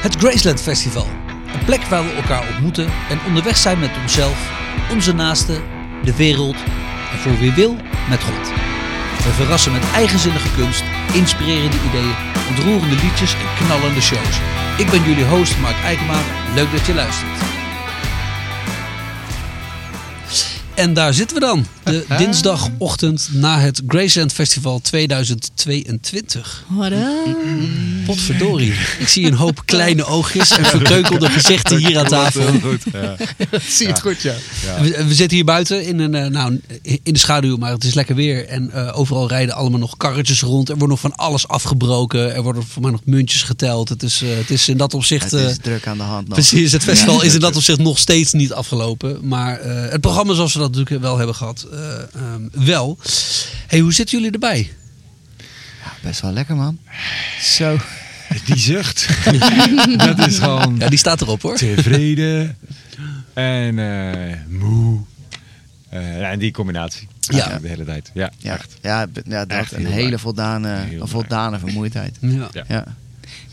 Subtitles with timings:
[0.00, 1.06] Het Graceland Festival.
[1.52, 4.50] Een plek waar we elkaar ontmoeten en onderweg zijn met onszelf,
[4.90, 5.62] onze naasten,
[6.04, 6.56] de wereld
[7.12, 7.76] en voor wie wil
[8.08, 8.48] met God.
[9.24, 10.82] We verrassen met eigenzinnige kunst,
[11.12, 12.14] inspirerende ideeën,
[12.48, 14.40] ontroerende liedjes en knallende shows.
[14.78, 16.20] Ik ben jullie host Mark Eikema.
[16.54, 17.38] Leuk dat je luistert.
[20.74, 21.66] En daar zitten we dan.
[21.84, 26.64] De dinsdagochtend na het Graceland Festival 2022.
[26.68, 27.36] What up?
[28.06, 28.72] Potverdorie.
[28.98, 32.52] Ik zie een hoop kleine oogjes en verkeukelde gezichten hier aan tafel.
[32.92, 33.16] Ja.
[33.68, 34.34] Zie je het goed, ja.
[34.80, 37.94] We, we zitten hier buiten in, een, eh, nou, in de schaduw, maar het is
[37.94, 38.46] lekker weer.
[38.46, 40.68] En eh, overal rijden allemaal nog karretjes rond.
[40.68, 42.34] Er wordt nog van alles afgebroken.
[42.34, 43.88] Er worden voor mij nog muntjes geteld.
[43.88, 45.30] Het is, eh, het is in dat opzicht...
[45.30, 46.34] Het is druk aan de hand nog.
[46.34, 49.18] Precies, het festival is in dat opzicht nog steeds niet afgelopen.
[49.22, 52.98] Maar eh, het programma zoals we dat natuurlijk wel hebben gehad, eh, ehm, wel.
[53.66, 54.70] hey, hoe zitten jullie erbij?
[55.84, 56.78] Ja, best wel lekker, man.
[57.42, 57.78] Zo.
[58.44, 59.08] Die zucht.
[60.06, 61.56] dat is gewoon Ja, die staat erop hoor.
[61.56, 62.56] tevreden
[63.34, 65.00] en eh, moe.
[65.88, 67.08] Eh, ja, en die combinatie.
[67.20, 67.58] Ja.
[67.58, 68.10] De hele tijd.
[68.14, 68.76] Ja, Ja, echt.
[68.82, 72.16] ja, ja dat Echt een hele voldane, voldane vermoeidheid.
[72.20, 72.48] Ja.
[72.68, 72.84] Ja.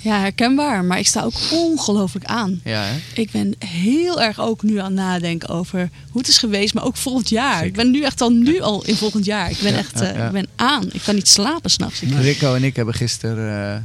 [0.08, 0.86] Ja, herkenbaar.
[0.86, 2.62] Maar ik sta ook ongelooflijk aan.
[2.64, 3.22] ja hè?
[3.22, 6.84] Ik ben heel erg ook nu aan het nadenken over hoe het is geweest, maar
[6.84, 7.54] ook volgend jaar.
[7.54, 7.68] Zeker.
[7.68, 9.50] Ik ben nu echt al nu al in volgend jaar.
[9.52, 10.26] Ik ben Ja, echt ja, eh, ja.
[10.26, 10.84] ik ben aan.
[10.92, 12.02] Ik kan niet slapen s'nachts.
[12.22, 13.82] Rico en ik hebben gisteren eh,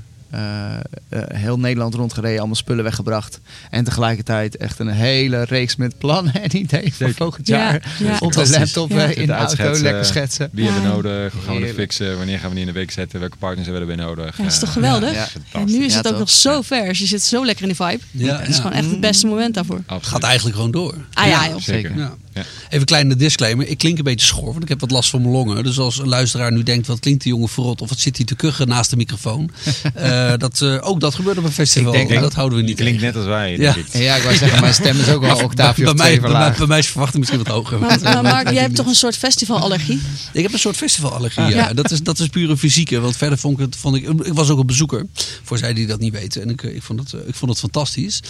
[1.34, 3.40] heel Nederland rondgereden, allemaal spullen weggebracht.
[3.70, 7.94] En tegelijkertijd echt een hele reeks met plannen en ideeën voor volgend Ja, jaar.
[7.98, 8.16] ja.
[8.20, 8.96] Op de laptop, Ja.
[9.04, 9.82] eh, in de auto, uitschetsen.
[9.84, 10.48] lekker schetsen.
[10.52, 11.32] Wie hebben we nodig?
[11.32, 12.16] Hoe gaan we dat fixen?
[12.16, 13.20] Wanneer gaan we die in de week zetten?
[13.20, 14.36] Welke partners hebben we erbij nodig?
[14.36, 15.12] Ja, dat is toch Eh, geweldig?
[15.14, 15.28] Ja.
[15.52, 16.20] En nu is Ja, het ook toch?
[16.20, 16.98] nog zo vers.
[16.98, 18.00] Je zit zo lekker in de vibe.
[18.10, 19.80] Ja, het is gewoon echt het beste moment daarvoor.
[19.86, 20.06] absoluut.
[20.06, 20.94] Gaat eigenlijk gewoon door.
[21.12, 21.58] Ah ja, joh.
[21.60, 22.10] Zeker.
[22.34, 22.40] Ja.
[22.40, 23.66] Even een kleine disclaimer.
[23.68, 25.64] Ik klink een beetje schor, want ik heb wat last van mijn longen.
[25.64, 27.80] Dus als een luisteraar nu denkt, wat klinkt die jongen verrot?
[27.80, 29.50] Of wat zit hij te kuchen naast de microfoon?
[29.94, 31.94] Eh, dat, eh, ook dat gebeurt op een festival.
[31.94, 33.14] Ik denk- dat houden we niet klinkt tegen.
[33.14, 33.56] net als wij.
[33.56, 33.76] Ja.
[33.76, 33.86] ik.
[33.92, 36.20] Ja, ik wou zeggen, mijn stem is ook wel een octaafje bij, of mij, bij,
[36.20, 36.58] mij, verlaagd.
[36.58, 37.78] bij mij is verwachting misschien wat hoger.
[37.78, 40.00] Maar, maar Mark, jij hebt toch een soort festivalallergie?
[40.32, 41.44] Ik heb een soort festivalallergie.
[41.44, 41.72] Ja.
[41.72, 43.00] Dat, is, dat is pure fysieke.
[43.00, 43.76] Want verder vond ik het.
[43.76, 45.06] Vond ik, ik was ook een bezoeker.
[45.42, 46.42] Voor zij die dat niet weten.
[46.42, 48.20] En ik, eh, ik, vond, het, ik vond het fantastisch.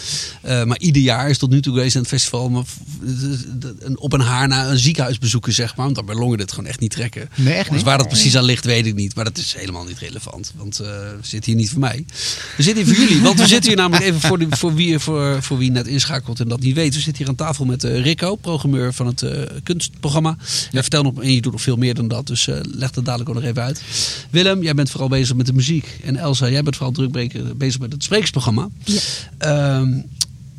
[0.41, 2.49] Eh, maar ieder jaar is tot nu toe Graceland Festival.
[2.49, 2.63] Maar
[3.93, 5.85] een- op een haar na een ziekenhuis bezoeken, zeg maar.
[5.85, 7.29] Want dan bij longen dit gewoon echt niet trekken.
[7.35, 9.15] Nee, echt Dus waar dat precies aan ligt, weet ik niet.
[9.15, 10.51] Maar dat is helemaal niet relevant.
[10.55, 12.05] Want eh, we zitten hier niet voor mij.
[12.57, 13.21] We zitten hier voor jullie.
[13.21, 16.39] Want we zitten hier namelijk even voor, de, voor, wie, voor, voor wie net inschakelt
[16.39, 16.93] en dat niet weet.
[16.95, 20.37] We zitten hier aan tafel met eh, Rico, programmeur van het eh, kunstprogramma.
[20.71, 22.27] Jij vertelt nog, en je doet nog veel meer dan dat.
[22.27, 23.81] Dus eh, leg dat dadelijk ook nog even uit.
[24.29, 25.99] Willem, jij bent vooral bezig met de muziek.
[26.03, 28.69] En Elsa, jij bent vooral druk be- bezig met het spreeksprogramma.
[28.83, 28.99] Ja.
[29.37, 29.91] Ehm,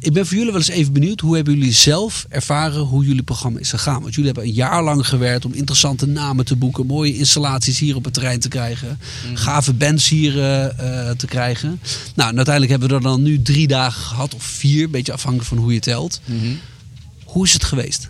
[0.05, 1.21] ik ben voor jullie wel eens even benieuwd.
[1.21, 4.03] Hoe hebben jullie zelf ervaren hoe jullie programma is gegaan?
[4.03, 6.87] Want jullie hebben een jaar lang gewerkt om interessante namen te boeken.
[6.87, 8.99] Mooie installaties hier op het terrein te krijgen.
[9.35, 10.65] Gave bands hier eh,
[11.09, 11.81] eh, te krijgen.
[12.15, 14.35] Nou, en uiteindelijk hebben we er dan nu drie dagen gehad.
[14.35, 16.21] Of vier, een beetje afhankelijk van hoe je telt.
[16.25, 16.53] Mhm.
[17.25, 18.09] Hoe is het geweest?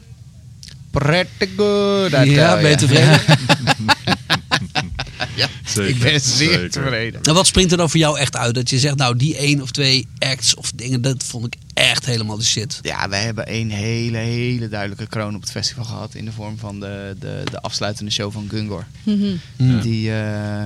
[0.91, 2.11] Pretty good.
[2.11, 3.21] Ja, ben je tevreden?
[5.43, 6.71] Ja, Zeker, ik ben zeer zeker.
[6.71, 7.21] tevreden.
[7.23, 8.55] nou, wat springt er dan voor jou echt uit?
[8.55, 12.07] Dat je zegt, nou die één of twee acts of dingen, dat vond ik echt
[12.07, 12.79] helemaal de shit.
[12.83, 16.15] Ja, wij hebben een hele, hele duidelijke kroon op het festival gehad.
[16.15, 18.85] In de vorm van de, de, de afsluitende show van Gungor.
[19.03, 19.25] Mhm.
[19.57, 19.81] Ja.
[19.81, 20.65] Die, eh,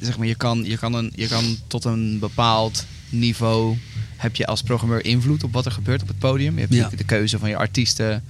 [0.00, 3.76] zeg maar, je kan, je, kan een, je kan tot een bepaald niveau
[4.16, 6.54] heb je als programmeur invloed op wat er gebeurt op het podium.
[6.54, 6.90] Je hebt Ja.
[6.96, 8.24] de keuze van je artiesten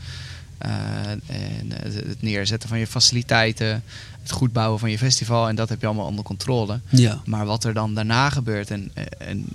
[0.60, 3.82] en eh, het neerzetten van je faciliteiten,
[4.22, 6.80] het goed bouwen van je festival en dat heb je allemaal onder controle.
[6.88, 7.20] Ja.
[7.24, 9.46] Maar wat er dan daarna gebeurt, en, en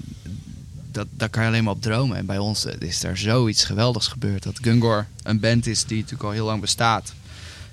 [0.95, 2.17] dat, daar kan je alleen maar op dromen.
[2.17, 4.43] En bij ons eh, is er zoiets geweldigs gebeurd.
[4.43, 7.13] Dat Gungor een band is die natuurlijk al heel lang bestaat.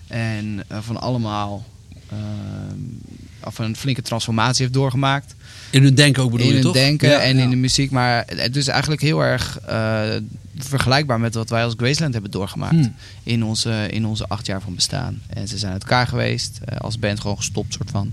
[0.06, 1.64] En eh, van allemaal
[2.08, 2.18] eh,
[3.44, 5.34] of een flinke transformatie heeft doorgemaakt.
[5.70, 6.74] In hun denken ook bedoel in je het toch?
[6.74, 7.42] denken Ja, en ja.
[7.42, 7.90] in de muziek.
[7.90, 10.02] Maar het is eigenlijk heel erg eh,
[10.56, 12.74] vergelijkbaar met wat wij als Graceland hebben doorgemaakt.
[12.74, 12.94] Hmm.
[13.22, 15.22] In, onze, in onze acht jaar van bestaan.
[15.28, 16.60] En ze zijn uit elkaar geweest.
[16.64, 18.12] eh, als band gewoon gestopt soort van.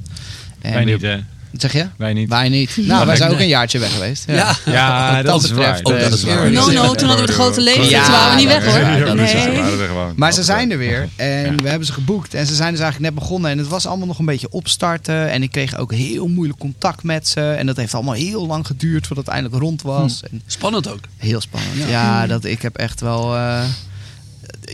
[0.62, 1.20] En Wij niet, hè?
[1.52, 1.86] Wat zeg je?
[1.98, 2.30] Wij niet.
[2.30, 2.78] Wij niet.
[2.78, 3.38] Nou, Nou, wij zijn nee.
[3.38, 4.24] ook een jaartje weg geweest.
[4.28, 4.56] Ja.
[4.66, 6.00] Ja, Wat dat is betreft, waar.
[6.00, 6.52] dat is waar.
[6.52, 7.90] No, no, toen hadden we de grote leeftijd.
[7.90, 9.16] Ja, toen waren we niet weg hoor.
[9.16, 10.14] Nee.
[10.16, 12.34] Maar ze zijn er weer en we hebben ze geboekt.
[12.34, 13.52] En ze zijn dus eigenlijk net begonnen.
[13.52, 15.30] En het was allemaal nog een beetje opstarten.
[15.30, 17.52] En ik kreeg ook heel moeilijk contact met ze.
[17.52, 20.22] En dat heeft allemaal heel lang geduurd voordat het eindelijk rond was.
[20.32, 21.00] En Spannend ook.
[21.18, 21.74] heel spannend.
[21.78, 21.88] Ja.
[21.88, 23.36] Ja, dat, ik heb echt wel...
[23.36, 23.60] eh,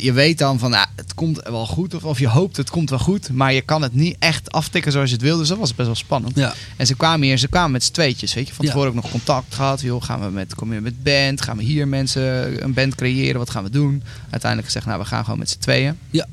[0.02, 1.94] je weet dan van, nou, het komt wel goed.
[1.94, 3.30] Of, of je hoopt het komt wel goed.
[3.30, 5.38] Maar je kan het niet echt aftikken zoals je het wil.
[5.38, 6.36] Dus dat was best wel spannend.
[6.36, 6.54] Ja.
[6.78, 8.54] En ze kwamen hier, ze kwamen met z'n tweetjes, weet je.
[8.54, 9.82] Van tevoren ook nog contact gehad.
[9.82, 11.42] Joh, gaan we met, kom je met band?
[11.42, 13.40] Gaan we hier mensen een band creëren?
[13.40, 14.04] Wat gaan we doen?
[14.30, 15.98] Uiteindelijk gezegd, nou, we gaan gewoon met z'n tweeën.
[16.10, 16.28] Ja.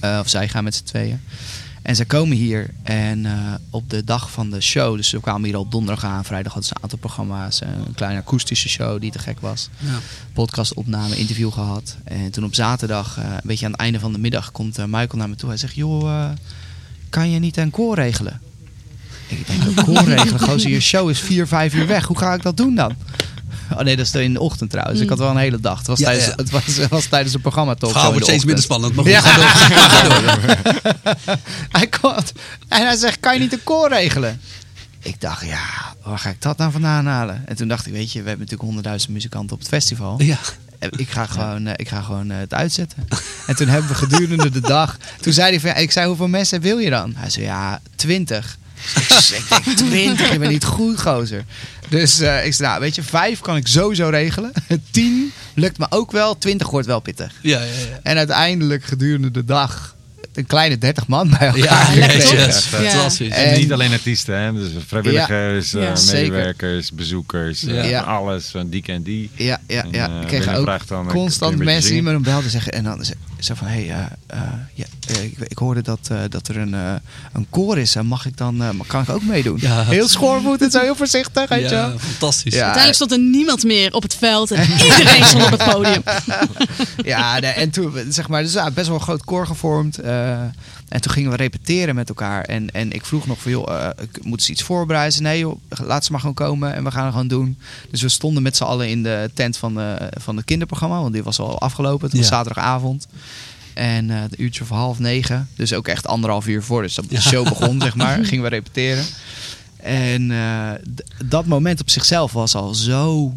[0.00, 1.20] Eh, of zij gaan met z'n tweeën.
[1.88, 5.44] En ze komen hier en eh, op de dag van de show, dus we kwamen
[5.44, 9.00] hier op donderdag aan, vrijdag hadden ze een aantal programma's, eh, een kleine akoestische show
[9.00, 9.98] die te gek was, Ja.
[10.32, 11.96] podcastopname, interview gehad.
[12.04, 15.08] En toen op zaterdag, eh, een beetje aan het einde van de middag, komt Michael
[15.16, 15.48] naar me toe.
[15.48, 16.30] Hij zegt, joh,
[17.10, 18.40] kan je niet een koor regelen?
[19.28, 20.40] Ik denk, een koor regelen?
[20.40, 22.06] Gozer, je show is vier, vijf uur weg.
[22.06, 22.94] Hoe ga ik dat doen dan?
[23.72, 25.00] Oh nee, dat is in de ochtend trouwens.
[25.00, 25.78] Ik had wel een hele dag.
[25.78, 26.32] Het was, Ja, tijdens, ja.
[26.36, 27.92] Het was, het was tijdens een programma Het talk.
[27.92, 28.94] verhaal wordt steeds minder spannend.
[28.94, 29.22] Maar goed, Ja.
[31.78, 32.32] hij komt
[32.68, 34.40] en hij zegt, kan je niet een koor regelen?
[35.02, 37.42] Ik dacht, ja, waar ga ik dat nou vandaan halen?
[37.46, 40.22] En toen dacht ik, weet je, we hebben natuurlijk honderdduizend muzikanten op het festival.
[40.22, 40.38] Ja.
[40.78, 43.08] En Ik ga gewoon, eh, ik ga gewoon eh, het uitzetten.
[43.46, 44.96] En toen hebben we gedurende de dag...
[45.20, 47.12] Toen zei hij van, ik zei, hoeveel mensen wil je dan?
[47.16, 48.56] Hij zei, ja, twintig.
[49.08, 50.32] Dus ik, ik denk, twintig?
[50.32, 51.44] Je bent niet goed, gozer.
[51.88, 54.52] Dus eh, ik zei, nou, weet je, vijf kan ik sowieso regelen.
[54.90, 56.38] Tien lukt me ook wel.
[56.38, 57.32] Twintig wordt wel pittig.
[57.42, 58.00] Ja, ja, ja.
[58.02, 59.96] En uiteindelijk gedurende de dag
[60.34, 61.96] een kleine 30 man bij elkaar.
[61.96, 62.12] Ja,
[62.46, 63.28] yes, fantastisch.
[63.32, 64.52] En, En- niet alleen artiesten, hè?
[64.52, 65.80] Dus vrijwilligers, Ja.
[65.90, 65.96] eh.
[65.96, 66.20] Zeker.
[66.30, 67.72] medewerkers, bezoekers, Ja.
[67.82, 69.30] eh, alles, van die en die.
[69.34, 70.20] Ja, ja, En, ja.
[70.20, 72.72] ik kreeg ook constant mensen die me dan belden zeggen.
[72.72, 73.04] En dan
[73.38, 76.56] zo van, hé, hey, eh, eh, ja, eh, ik, ik hoorde dat, eh, dat er
[76.56, 76.92] een, eh,
[77.32, 77.94] een koor is.
[77.94, 79.58] En mag ik dan, eh, kan ik ook meedoen?
[79.60, 79.84] Ja.
[79.84, 81.74] Heel schoorvoet en zo, heel voorzichtig, weet je.
[81.74, 82.52] Ja, fantastisch.
[82.52, 82.58] Ja.
[82.58, 86.02] Uiteindelijk stond er niemand meer op het veld en iedereen stond op het podium.
[87.04, 89.98] Ja, nee, en toen, zeg maar, dus ja, best wel een groot koor gevormd.
[90.88, 92.44] Eh, en toen gingen we repeteren met elkaar.
[92.44, 95.22] En, en ik vroeg nog van, joh, eh, ik- moeten ze iets voorbereiden?
[95.22, 97.58] Nee, joh, laat ze maar gewoon komen en we gaan het gewoon doen.
[97.90, 101.12] Dus we stonden met z'n allen in de tent van, de, van het kinderprogramma, want
[101.12, 102.06] die was al afgelopen.
[102.08, 102.34] Het was Ja.
[102.36, 103.06] zaterdagavond.
[103.74, 106.82] En eh het uurtje of half negen, dus ook echt anderhalf uur voor.
[106.82, 107.20] Dus dat de Ja.
[107.20, 109.04] show begon, zeg maar, gingen we repeteren.
[109.76, 110.70] En eh,
[111.24, 113.34] dat moment op zichzelf was al zo,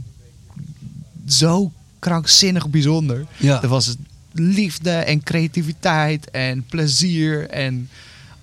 [1.27, 3.25] zo krankzinnig bijzonder.
[3.37, 3.61] Ja.
[3.61, 3.95] Er was
[4.33, 7.89] liefde en creativiteit en plezier en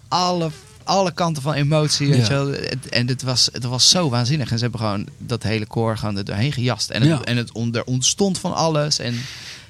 [0.08, 0.50] alle,
[0.84, 2.08] alle kanten van emotie.
[2.08, 2.40] Weet Ja.
[2.40, 4.50] je En het was, het was zo waanzinnig.
[4.50, 6.90] En ze hebben gewoon dat hele koor gewoon er doorheen gejast.
[6.90, 7.24] En, het, Ja.
[7.24, 8.98] en het, on- er ontstond van alles.
[8.98, 9.20] En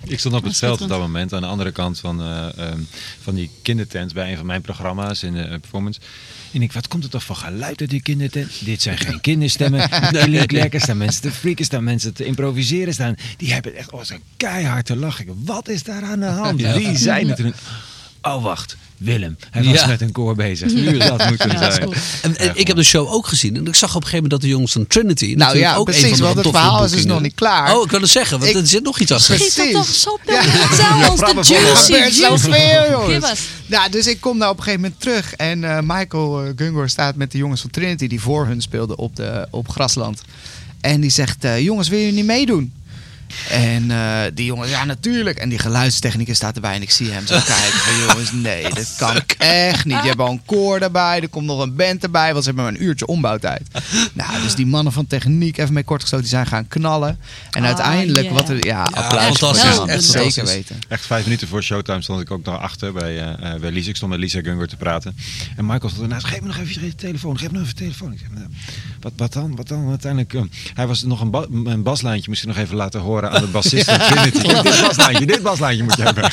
[0.04, 2.80] Ik stond op het veld op dat moment aan de andere kant van, eh, ehm,
[3.22, 6.00] van die kindertent bij een van mijn programma's in de eh, performance.
[6.52, 8.64] En ik, wat komt er toch van geluid uit die kindertent?
[8.64, 9.90] Dit zijn geen kinderstemmen.
[10.12, 10.80] Die klinkt lekker.
[10.80, 12.94] Staan mensen te freaken, staan mensen te improviseren.
[12.94, 15.44] Staan, die hebben echt oh, zijn keihard te lachen.
[15.44, 16.60] Wat is daar aan de hand?
[16.60, 17.54] Wie zijn het?
[18.34, 18.76] Oh, wacht.
[18.96, 19.36] Willem.
[19.50, 19.86] Hij was Ja.
[19.86, 20.72] met een koor bezig.
[20.72, 21.88] Nu is dat moeten Ja, zijn.
[22.22, 24.30] En, en ik heb de show ook gezien en ik zag op een gegeven moment
[24.30, 25.25] dat de jongens van Trinity.
[25.25, 26.19] nou natuurlijk ja, ook een precies.
[26.20, 27.76] Want het verhaal is dus nog niet klaar.
[27.76, 29.34] Oh, ik wil het zeggen, want Ik- er zit nog iets achter.
[29.34, 29.52] Precies.
[29.54, 31.10] Schiet dat toch zo op Ja.
[31.10, 33.26] Ons de juicy, juicy.
[33.66, 35.34] Ja, dus ik kom nou op een gegeven moment terug.
[35.34, 38.98] En eh, Michael eh, Gungor staat met de jongens van Trinity die voor hun speelden
[38.98, 40.22] op, de, op Grasland.
[40.80, 42.72] En die zegt, eh, jongens, wil je niet meedoen?
[43.50, 45.38] En eh, die jongen, ja natuurlijk.
[45.38, 47.78] En die geluidstechnicus staat erbij en ik zie hem zo kijken.
[47.78, 50.00] Van, jongens, nee, dat kan echt niet.
[50.02, 52.32] Je hebt al een koor erbij, er komt nog een band erbij.
[52.32, 53.62] Want ze hebben maar een uurtje ombouwtijd.
[54.12, 57.19] Nou, dus die mannen van techniek, even mee kortgestoten, die zijn gaan knallen.
[57.50, 58.34] En Ah, uiteindelijk, yeah.
[58.36, 59.88] wat er, ja, applaus voor.
[59.88, 60.76] Echt Zeker weten.
[60.88, 63.88] Echt vijf minuten voor showtime stond ik ook nog achter bij, eh eh, bij Lisa.
[63.88, 65.16] Ik stond met Lisa Gungor te praten.
[65.56, 66.26] En Michael stond ernaast.
[66.26, 67.38] Geef me nog even je telefoon.
[67.38, 68.12] Geef me nog even je telefoon.
[68.12, 68.46] Ik zeg, nou,
[69.00, 69.56] wat, wat dan?
[69.56, 69.88] Wat dan?
[69.88, 70.42] Uiteindelijk, eh,
[70.74, 72.28] hij was nog een, ba een baslijntje.
[72.30, 74.40] Moest ik nog even laten horen aan de bassist van Trinity.
[74.62, 76.24] dit baslijntje, dit baslijntje moet je hebben.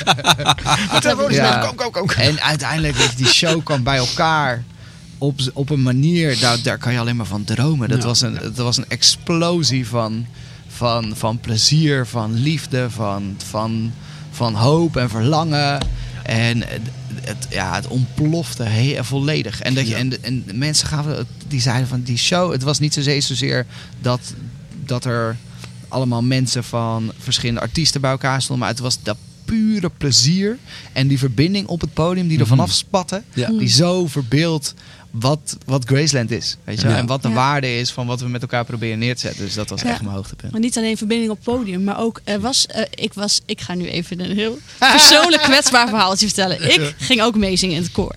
[1.29, 1.57] Is Ja.
[1.57, 2.09] Kom, kom, kom.
[2.09, 4.63] En uiteindelijk, je, die show kwam bij elkaar
[5.17, 7.89] op, op een manier, daar, daar kan je alleen maar van dromen.
[7.89, 8.07] Dat, Ja.
[8.07, 10.25] was, een, dat was een explosie van,
[10.67, 13.93] van, van plezier, van liefde, van, van,
[14.31, 15.79] van hoop en verlangen.
[16.25, 16.63] En
[17.21, 19.61] het, ja, het ontplofte heel volledig.
[19.61, 19.97] En, dat je, Ja.
[19.97, 23.65] en, en mensen gaven, die zeiden van die show, het was niet zozeer, zozeer
[24.01, 24.33] dat,
[24.85, 25.37] dat er
[25.87, 30.57] allemaal mensen van verschillende artiesten bij elkaar stonden, maar het was dat pure plezier
[30.93, 33.49] en die verbinding op het podium die er vanaf spatte, Ja.
[33.49, 34.73] die zo verbeeldt
[35.11, 36.57] wat, wat Graceland is.
[36.63, 36.87] Weet je?
[36.87, 36.97] Ja.
[36.97, 37.33] En wat de Ja.
[37.33, 39.45] waarde is van wat we met elkaar proberen neer te zetten.
[39.45, 39.89] Dus dat was Ja.
[39.89, 40.51] echt mijn hoogtepunt.
[40.51, 43.61] Maar niet alleen verbinding op het podium, maar ook er was, eh, ik was, ik
[43.61, 46.63] ga nu even een heel persoonlijk kwetsbaar verhaaltje vertellen.
[46.73, 48.15] Ik ging ook meezingen in het koor.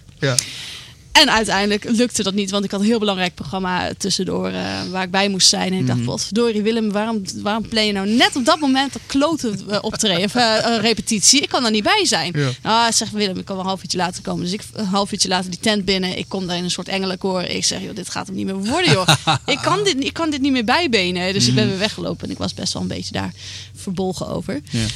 [1.21, 5.03] En uiteindelijk lukte dat niet, want ik had een heel belangrijk programma tussendoor eh, waar
[5.03, 5.73] ik bij moest zijn.
[5.73, 6.09] En ik dacht, Mhm.
[6.09, 9.79] wat verdorie Willem, waarom, waarom plan je nou net op dat moment een klote eh,
[9.81, 11.41] optreden of eh, repetitie?
[11.41, 12.33] Ik kan er niet bij zijn.
[12.37, 12.49] Ja.
[12.63, 14.45] Nou, zegt Willem, ik kan wel een half uurtje later komen.
[14.45, 16.19] Dus ik een half uurtje later die tent binnen.
[16.19, 17.43] Ik kom daar in een soort engelenkoor.
[17.43, 19.09] Ik zeg, joh, dit gaat hem niet meer worden, joh.
[19.47, 21.33] ik, kan dit, ik kan dit niet meer bijbenen.
[21.33, 22.27] Dus ik ben weer weggelopen.
[22.27, 23.33] En ik was best wel een beetje daar
[23.75, 24.61] verbolgen over.
[24.71, 24.87] Ja.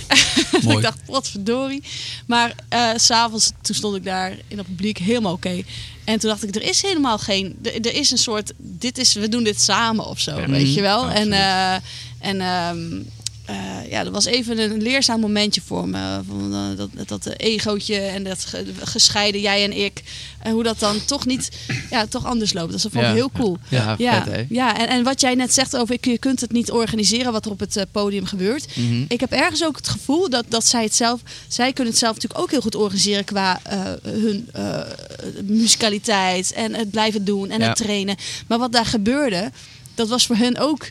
[0.77, 1.83] ik dacht, wat verdorie.
[2.27, 2.55] Maar
[2.97, 5.63] s s'avonds, toen stond ik daar in het publiek helemaal oké.
[6.13, 7.59] En toen dacht ik, er is helemaal geen...
[7.63, 10.81] Er, er is een soort, dit is, we doen dit samen of zo, weet je
[10.81, 11.11] wel.
[11.11, 11.33] En, absoluut.
[11.33, 11.75] eh,
[12.29, 13.03] en ehm,
[13.53, 16.21] eh, ja, dat was even een leerzaam momentje voor me.
[16.29, 20.03] Van, eh, dat, dat eh, egootje en dat ge- gescheiden jij en ik.
[20.43, 21.49] En hoe dat dan toch niet,
[21.91, 22.73] ja, toch anders loopt.
[22.73, 23.17] Dus dat vond ik Ja.
[23.17, 23.59] heel cool.
[23.69, 26.71] Ja, Ja, vet ja en, en wat jij net zegt over je kunt het niet
[26.71, 28.77] organiseren wat er op het podium gebeurt.
[28.77, 29.05] Mhm.
[29.09, 32.15] Ik heb ergens ook het gevoel dat, dat zij het zelf, zij kunnen het zelf
[32.15, 33.61] natuurlijk ook heel goed organiseren qua
[34.03, 34.49] hun
[35.45, 38.17] musicaliteit en het blijven doen en het trainen.
[38.47, 39.51] Maar wat daar gebeurde,
[39.95, 40.91] dat was voor hen ook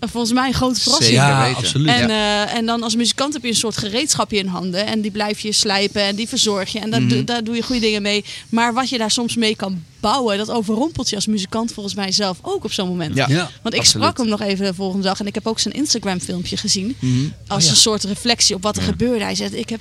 [0.00, 1.12] volgens mij een grote verrassing.
[1.14, 1.88] Ja, absoluut.
[1.88, 2.46] En, Ja.
[2.46, 4.86] eh, en dan als muzikant heb je een soort gereedschapje in handen.
[4.86, 6.78] En die blijf je slijpen en die verzorg je.
[6.78, 7.08] En daar, Mhm.
[7.10, 8.24] doe- daar doe je goede dingen mee.
[8.48, 12.12] Maar wat je daar soms mee kan bouwen, dat overrompelt je als muzikant volgens mij
[12.12, 13.14] zelf ook op zo'n moment.
[13.16, 13.26] Ja.
[13.28, 13.50] Ja.
[13.62, 13.86] Want ik absoluut.
[14.06, 15.20] sprak hem nog even de volgende dag.
[15.20, 16.96] En ik heb ook zijn Instagram filmpje gezien.
[16.98, 17.12] Mhm.
[17.46, 17.70] Als Oh ja.
[17.70, 19.24] een soort reflectie op wat er gebeurde.
[19.24, 19.80] Hij zegt, ik heb...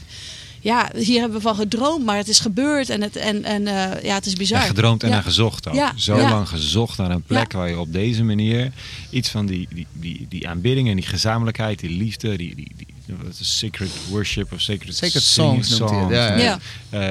[0.65, 2.89] Ja, hier hebben we van gedroomd, maar het is gebeurd.
[2.89, 4.61] En, het, en, en eh, ja, het is bizar.
[4.61, 5.13] En gedroomd en Ja.
[5.13, 5.73] naar gezocht ook.
[5.73, 6.29] Ja, Zo ja.
[6.29, 7.57] lang gezocht naar een plek Ja.
[7.57, 8.71] waar je op deze manier
[9.09, 12.87] iets van die, die, die, die aanbidding en die gezamenlijklijkheid, die liefde, die, die, die
[13.23, 16.59] wat is sacred worship of sacred, Sacred songs noemt hij het, ja, ja.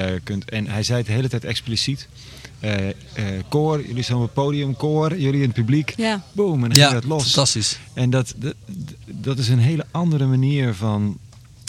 [0.07, 0.49] eh, kunt.
[0.49, 2.07] En hij zei het de hele tijd expliciet.
[2.59, 2.93] Eh, eh,
[3.49, 5.93] koor, jullie staan op het podium, koor, jullie in het publiek.
[5.97, 6.23] Ja.
[6.31, 7.23] Boom, en dan ging Ja, dat los.
[7.23, 7.79] fantastisch.
[7.93, 8.55] En dat, dat,
[9.05, 11.24] dat is een hele andere manier van, eh,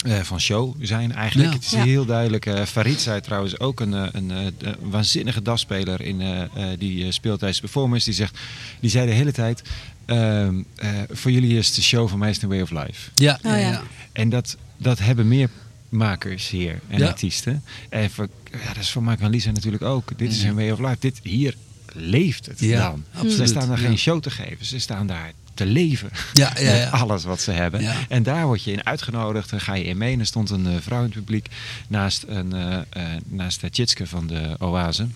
[0.09, 1.49] van show zijn eigenlijk.
[1.49, 1.55] Ja.
[1.55, 1.83] Het is Ja.
[1.83, 2.45] heel duidelijk.
[2.45, 6.79] eh Farid zei trouwens ook een, eh, een, eh, een waanzinnige dasspeler in eh, eh,
[6.79, 8.05] die eh, speelt tijdens de performance.
[8.05, 8.37] Die, zegt,
[8.79, 9.61] die zei de hele tijd,
[10.05, 13.09] ehm, eh, voor jullie is de show van mij is een way of life.
[13.15, 13.83] Ja, Oh, ja, ja.
[14.11, 15.49] En dat, dat hebben meer
[15.89, 17.07] makers hier en Ja.
[17.07, 17.63] artiesten.
[17.89, 20.17] En voor, ja, dat is voor Mark en Lisa natuurlijk ook.
[20.17, 20.97] Dit is een way of life.
[20.99, 21.55] Dit, hier
[21.97, 23.03] leeft het Ja, dan.
[23.13, 23.35] absoluut.
[23.37, 23.87] Ze staan daar Ja.
[23.87, 24.65] geen show te geven.
[24.65, 26.09] Ze staan daar te leven.
[26.33, 26.89] Ja, ja, Met ja.
[26.89, 27.81] alles wat ze hebben.
[27.81, 27.95] Ja.
[28.09, 29.49] En daar word je in uitgenodigd.
[29.49, 30.13] Dan ga je in mee.
[30.13, 31.47] En er stond een eh, vrouw in het publiek
[31.87, 35.07] naast, een, eh eh, naast de Tjitske van de Oase.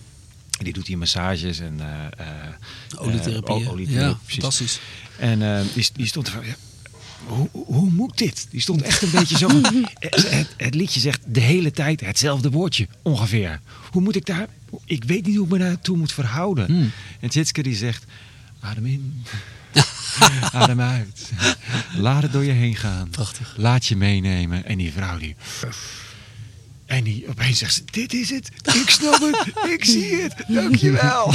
[0.62, 1.80] Die doet hier massages en
[2.98, 3.70] Olietherapie.
[3.70, 4.32] olietherapie, ja, precies.
[4.32, 4.80] fantastisch.
[5.18, 6.54] En die, die stond er van, ja,
[7.26, 8.46] hoe, hoe moet dit?
[8.50, 9.48] Die stond echt een beetje zo.
[9.98, 13.60] het, het liedje zegt de hele tijd hetzelfde woordje, ongeveer.
[13.90, 14.46] Hoe moet ik daar...
[14.84, 16.66] Ik weet niet hoe ik me daartoe moet verhouden.
[16.66, 16.90] Hmm.
[17.20, 18.04] En Tjitske die zegt,
[18.60, 19.24] adem in,
[20.52, 21.30] adem uit.
[21.96, 23.08] Laat het door je heen gaan.
[23.08, 23.54] Prachtig.
[23.56, 24.64] Laat je meenemen.
[24.64, 25.36] En die vrouw die...
[26.92, 28.48] En die opeens zegt ze, dit is het.
[28.74, 29.70] Ik snap het.
[29.70, 30.34] Ik zie het.
[30.48, 31.32] Dankjewel.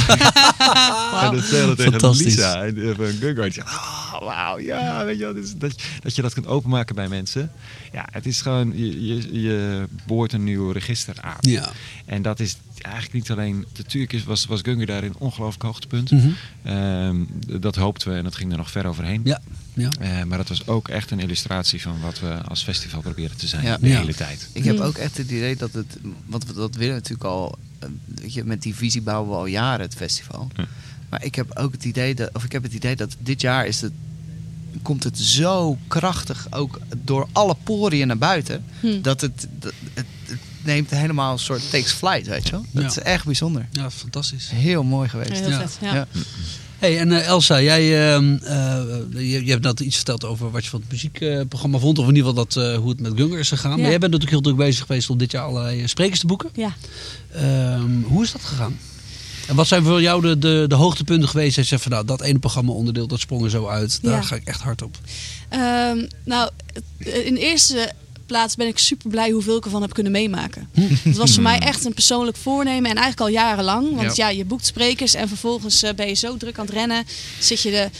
[1.22, 2.24] En dat dat tegen Fantastisch.
[2.24, 6.94] Lisa en van oh, wauw, ja, weet je wel, dat, dat je dat kunt openmaken
[6.94, 7.50] bij mensen.
[7.92, 11.36] Ja, het is gewoon, je, je, je boort een nieuw register aan.
[11.40, 11.70] Ja.
[12.06, 16.10] En dat is eigenlijk niet alleen, natuurlijk is, was, was Gungar daar een ongelooflijk hoogtepunt.
[16.10, 16.28] Mhm.
[16.62, 17.16] Ehm,
[17.60, 19.20] dat hoopten we en dat ging er nog ver overheen.
[19.24, 19.40] Ja.
[19.74, 19.90] ja.
[20.00, 23.46] Eh, maar dat was ook echt een illustratie van wat we als festival proberen te
[23.46, 23.76] zijn Ja.
[23.80, 23.98] de Ja.
[23.98, 24.48] hele tijd.
[24.52, 24.82] Ik heb Mm.
[24.82, 28.44] ook echt het idee dat het, want we dat willen natuurlijk al, eh, weet je,
[28.44, 30.48] met die visie bouwen we al jaren het festival.
[31.08, 33.66] Maar ik heb ook het idee dat, of ik heb het idee dat dit jaar
[33.66, 33.92] is het,
[34.82, 39.00] komt het zo krachtig ook door alle poriën naar buiten, Hm.
[39.02, 42.64] dat het, dat, het, het neemt helemaal een soort takes flight, weet je wel.
[42.72, 42.88] Dat Ja.
[42.88, 43.66] is echt bijzonder.
[43.70, 44.50] Ja, fantastisch.
[44.50, 45.30] Heel mooi geweest.
[45.40, 45.68] Heel Ja.
[45.68, 46.06] vet, ja.
[46.78, 48.80] Hey, en eh, Elsa, jij, ehm, eh,
[49.12, 51.98] je, je hebt net iets verteld over wat je van het muziekprogramma vond.
[51.98, 53.70] Of in ieder geval dat, eh, hoe het met Gunger is gegaan.
[53.70, 53.76] Ja.
[53.76, 56.50] Maar jij bent natuurlijk heel druk bezig geweest om dit jaar allerlei sprekers te boeken.
[56.54, 56.72] Ja.
[57.32, 58.78] Ehm, hoe is dat gegaan?
[59.48, 61.56] En wat zijn voor jou de, de, de hoogtepunten geweest?
[61.56, 63.98] Dat je zegt van nou, dat ene programma onderdeel, dat sprong er zo uit.
[64.02, 64.22] Daar Ja.
[64.22, 64.98] ga ik echt hard op.
[65.48, 66.50] Ehm, nou,
[66.98, 67.92] in eerste
[68.28, 70.68] plaats ben ik super blij hoeveel ik ervan heb kunnen meemaken.
[71.02, 73.94] Het was voor mij echt een persoonlijk voornemen en eigenlijk al jarenlang.
[73.96, 74.28] Want Ja.
[74.28, 77.04] ja, je boekt sprekers en vervolgens eh, ben je zo druk aan het rennen.
[77.38, 77.90] Zit je de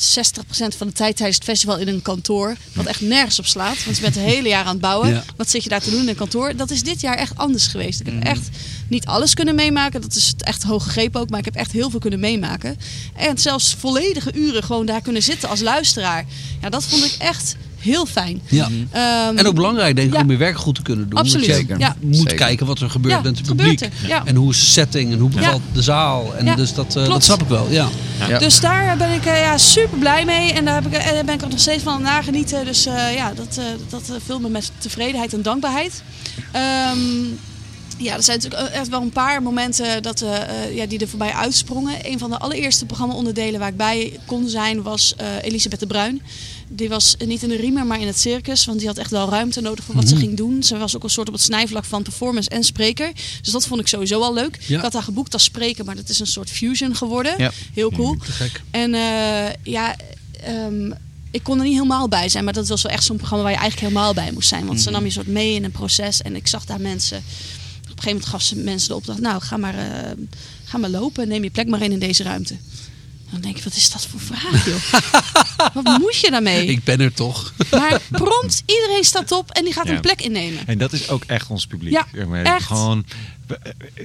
[0.00, 2.56] 60% van de tijd tijdens het festival in een kantoor.
[2.72, 3.84] Wat echt nergens op slaat.
[3.84, 5.08] Want je bent het hele jaar aan het bouwen.
[5.08, 5.24] Ja.
[5.36, 6.56] Wat zit je daar te doen in een kantoor?
[6.56, 8.00] Dat is dit jaar echt anders geweest.
[8.00, 8.26] Ik heb Mhm.
[8.26, 8.48] echt
[8.88, 10.00] niet alles kunnen meemaken.
[10.00, 11.30] Dat is echt hoog gegrepen ook.
[11.30, 12.76] Maar ik heb echt heel veel kunnen meemaken.
[13.16, 16.26] En zelfs volledige uren gewoon daar kunnen zitten als luisteraar.
[16.60, 18.40] Ja, dat vond ik echt heel fijn.
[18.48, 18.68] Ja.
[18.90, 20.20] Ehm, En ook belangrijk denk ik ja.
[20.22, 21.18] om je werk goed te kunnen doen.
[21.18, 21.96] Absoluut, je ja.
[22.00, 22.34] moet Zeker.
[22.36, 23.80] kijken wat er gebeurt Ja, met het publiek.
[23.80, 23.90] er?
[24.24, 26.34] En hoe is de setting en hoe bevalt de zaal.
[26.36, 27.66] En Ja, dus dat, eh, dat snap ik wel.
[27.70, 27.88] Ja.
[28.28, 28.38] Ja.
[28.38, 30.52] Dus daar ben ik eh, ja, super blij mee.
[30.52, 32.64] En daar, heb ik, en daar ben ik ook nog steeds van nagenieten.
[32.64, 36.02] Dus eh, ja, dat, eh, dat eh, vult me met tevredenheid en dankbaarheid.
[36.52, 36.98] Ehm,
[37.96, 41.08] ja, er zijn natuurlijk echt wel een paar momenten dat, eh, eh, ja, die er
[41.08, 41.94] voorbij uitsprongen.
[42.02, 46.22] Een van de allereerste programma-onderdelen waar ik bij kon zijn was eh, Elisabeth de Bruin.
[46.72, 48.64] Die was niet in de riemer, maar in het circus.
[48.64, 50.22] Want die had echt wel ruimte nodig voor wat ze Mhm.
[50.24, 50.62] ging doen.
[50.62, 53.12] Ze was ook een soort op het snijvlak van performance en spreker.
[53.42, 54.58] Dus dat vond ik sowieso al leuk.
[54.66, 54.76] Ja.
[54.76, 57.34] Ik had haar geboekt als spreker, maar dat is een soort fusion geworden.
[57.38, 57.50] Ja.
[57.74, 58.16] Heel cool.
[58.20, 58.62] Gek.
[58.70, 59.96] En eh, ja,
[60.44, 60.90] ehm,
[61.30, 62.44] ik kon er niet helemaal bij zijn.
[62.44, 64.66] Maar dat was wel echt zo'n programma waar je eigenlijk helemaal bij moest zijn.
[64.66, 66.22] Want ze nam je soort mee in een proces.
[66.22, 67.16] En ik zag daar mensen...
[67.16, 69.20] Op een gegeven moment gaf ze mensen de opdracht...
[69.20, 70.10] Nou, ga maar, eh,
[70.64, 71.28] ga maar lopen.
[71.28, 72.56] Neem je plek maar in in deze ruimte.
[73.30, 74.92] Dan denk je, wat is dat voor vraag, joh?
[75.84, 76.66] wat moet je daarmee?
[76.66, 77.52] Ik ben er toch.
[77.70, 79.92] Maar prompt, iedereen staat op en die gaat Ja.
[79.94, 80.66] een plek innemen.
[80.66, 81.92] En dat is ook echt ons publiek.
[81.92, 82.06] Ja,
[82.42, 82.66] echt.
[82.66, 83.04] Gewoon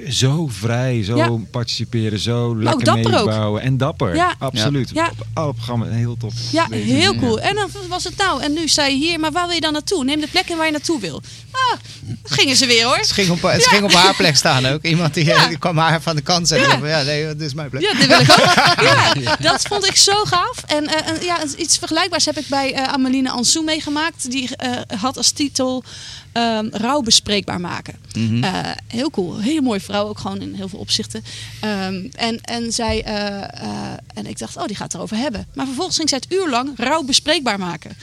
[0.09, 1.29] zo vrij, zo Ja.
[1.51, 3.25] participeren, zo lekker dapper ook.
[3.25, 3.61] meebouwen.
[3.61, 4.35] En dapper, Ja.
[4.39, 4.89] absoluut.
[4.93, 5.07] Ja.
[5.19, 6.31] Op alle programma's, heel top.
[6.51, 7.39] Ja, Deze- heel cool.
[7.39, 9.73] En dan was het nou, en nu sta je hier, maar waar wil je dan
[9.73, 10.03] naartoe?
[10.03, 11.21] Neem de plek in waar je naartoe wil.
[11.51, 11.79] Ah,
[12.23, 12.97] gingen ze weer hoor.
[12.97, 14.83] Het ging op, het ging op haar plek staan ook.
[14.83, 16.69] Iemand die, eh, die kwam haar van de kant zetten.
[16.71, 16.79] Ja.
[16.79, 17.81] Van, Ja, nee, dit is mijn plek.
[17.81, 18.83] Ja, dit wil ik ook.
[19.23, 20.63] Ja, dat vond ik zo gaaf.
[20.67, 24.31] En eh, en ja, iets vergelijkbaars heb ik bij eh Ameline Ansou meegemaakt.
[24.31, 25.83] Die eh, had als titel
[26.35, 27.95] ehm, rouw bespreekbaar maken.
[28.17, 28.43] Mhm.
[28.43, 29.39] Eh, heel cool.
[29.39, 31.23] Hele mooie vrouw, ook gewoon in heel veel opzichten.
[31.61, 35.47] Ehm, en, en, zij, eh, eh, en ik dacht, oh, die gaat het erover hebben.
[35.53, 37.97] Maar vervolgens ging zij het uur lang rouw bespreekbaar maken.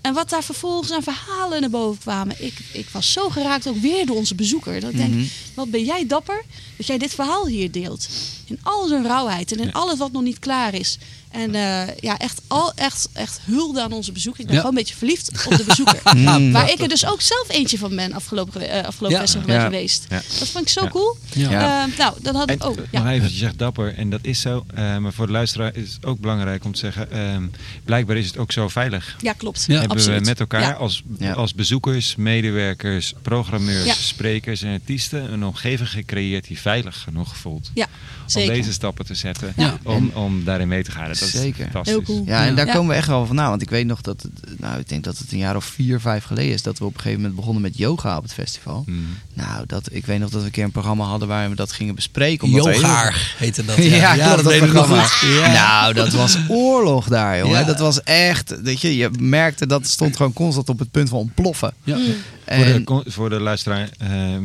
[0.00, 2.36] En wat daar vervolgens aan verhalen naar boven kwamen.
[2.38, 4.80] Ik, ik was zo geraakt, ook weer door onze bezoeker.
[4.80, 6.44] Dat ik denk, wat ben jij dapper
[6.76, 8.08] dat jij dit verhaal hier deelt.
[8.44, 9.72] In al zijn rauwheid en in Ja.
[9.72, 10.98] alles wat nog niet klaar is.
[11.30, 14.40] En eh, ja, echt, al, echt, echt hulde aan onze bezoeker.
[14.40, 14.60] Ik ben Ja.
[14.60, 16.00] gewoon een beetje verliefd op de bezoeker.
[16.16, 16.52] Mm.
[16.52, 19.54] Waar ik er dus ook zelf eentje van ben afgelopen, eh, afgelopen Ja.
[19.54, 19.64] Ja.
[19.64, 20.06] geweest.
[20.08, 20.22] Ja.
[20.38, 20.90] Dat vond ik zo Ja.
[20.90, 21.16] cool.
[21.34, 22.76] Eh, nou, dan had ik ook.
[22.76, 23.10] nog Ja.
[23.10, 24.64] even, je zegt dapper en dat is zo.
[24.74, 27.10] eh, maar voor de luisteraar is het ook belangrijk om te zeggen...
[27.10, 27.46] ehm,
[27.84, 29.16] blijkbaar is het ook zo veilig.
[29.20, 29.64] ja, klopt.
[29.66, 29.78] Ja.
[29.78, 30.18] Hebben Absoluut.
[30.20, 30.72] we met elkaar Ja.
[30.72, 31.02] als,
[31.34, 33.94] als bezoekers, medewerkers, programmeurs, Ja.
[33.94, 35.32] sprekers en artiesten...
[35.32, 37.70] een omgeving gecreëerd die veilig genoeg voelt.
[37.74, 37.90] Ja, Om
[38.26, 38.54] zeker.
[38.54, 39.78] deze stappen te zetten, Ja.
[39.82, 41.06] om, om daarin mee te gaan.
[41.08, 41.48] Dat Zeker.
[41.48, 41.92] is fantastisch.
[41.92, 42.22] Heel cool.
[42.26, 42.54] Ja, en Ja.
[42.54, 42.72] daar Ja.
[42.72, 43.48] komen we echt wel vandaan.
[43.50, 46.00] Want ik weet nog dat, het, nou, ik denk dat het een jaar of vier,
[46.00, 48.82] vijf geleden is dat we op een gegeven moment begonnen met yoga op het festival.
[48.86, 49.06] Mm.
[49.34, 51.72] Nou, dat, ik weet nog dat we een keer een programma hadden waar we dat
[51.72, 52.50] gingen bespreken.
[52.50, 53.76] Yogaar heette dat.
[53.84, 55.06] Ja, klopt, dat nog programma.
[55.22, 55.52] Ja.
[55.52, 57.58] Nou, dat was oorlog daar, jongen.
[57.58, 57.64] Ja.
[57.66, 61.08] Dat was echt, weet je, je merkte dat het stond gewoon constant op het punt
[61.08, 61.72] van ontploffen.
[61.84, 61.96] Ja.
[61.96, 62.04] Mm.
[62.46, 64.40] Voor, de, En, voor de luisteraar, eh, eh,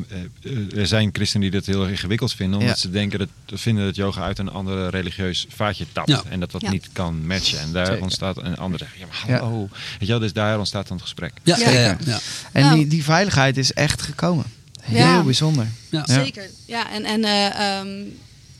[0.75, 2.59] er zijn christenen die dat heel erg ingewikkeld vinden.
[2.59, 2.81] Omdat Ja.
[2.81, 6.09] ze denken dat, vinden dat yoga uit een ander religieus vaatje tapt.
[6.09, 6.21] Ja.
[6.29, 6.71] En dat dat Ja.
[6.71, 7.59] niet kan matchen.
[7.59, 8.01] En daar Zeker.
[8.01, 9.39] ontstaat een ander zeggen, ja maar Ja.
[9.43, 9.59] hallo.
[9.69, 11.33] Weet je wel, dus daar ontstaat dan het gesprek.
[11.43, 12.07] Ja, ja, ja, Zeker.
[12.07, 12.19] ja.
[12.51, 14.45] en die, die veiligheid is echt gekomen.
[14.81, 15.23] Heel Ja.
[15.23, 15.67] bijzonder.
[15.89, 16.03] Ja.
[16.05, 16.13] Ja.
[16.23, 16.49] Zeker.
[16.65, 17.87] Ja, en, en eh, ehm,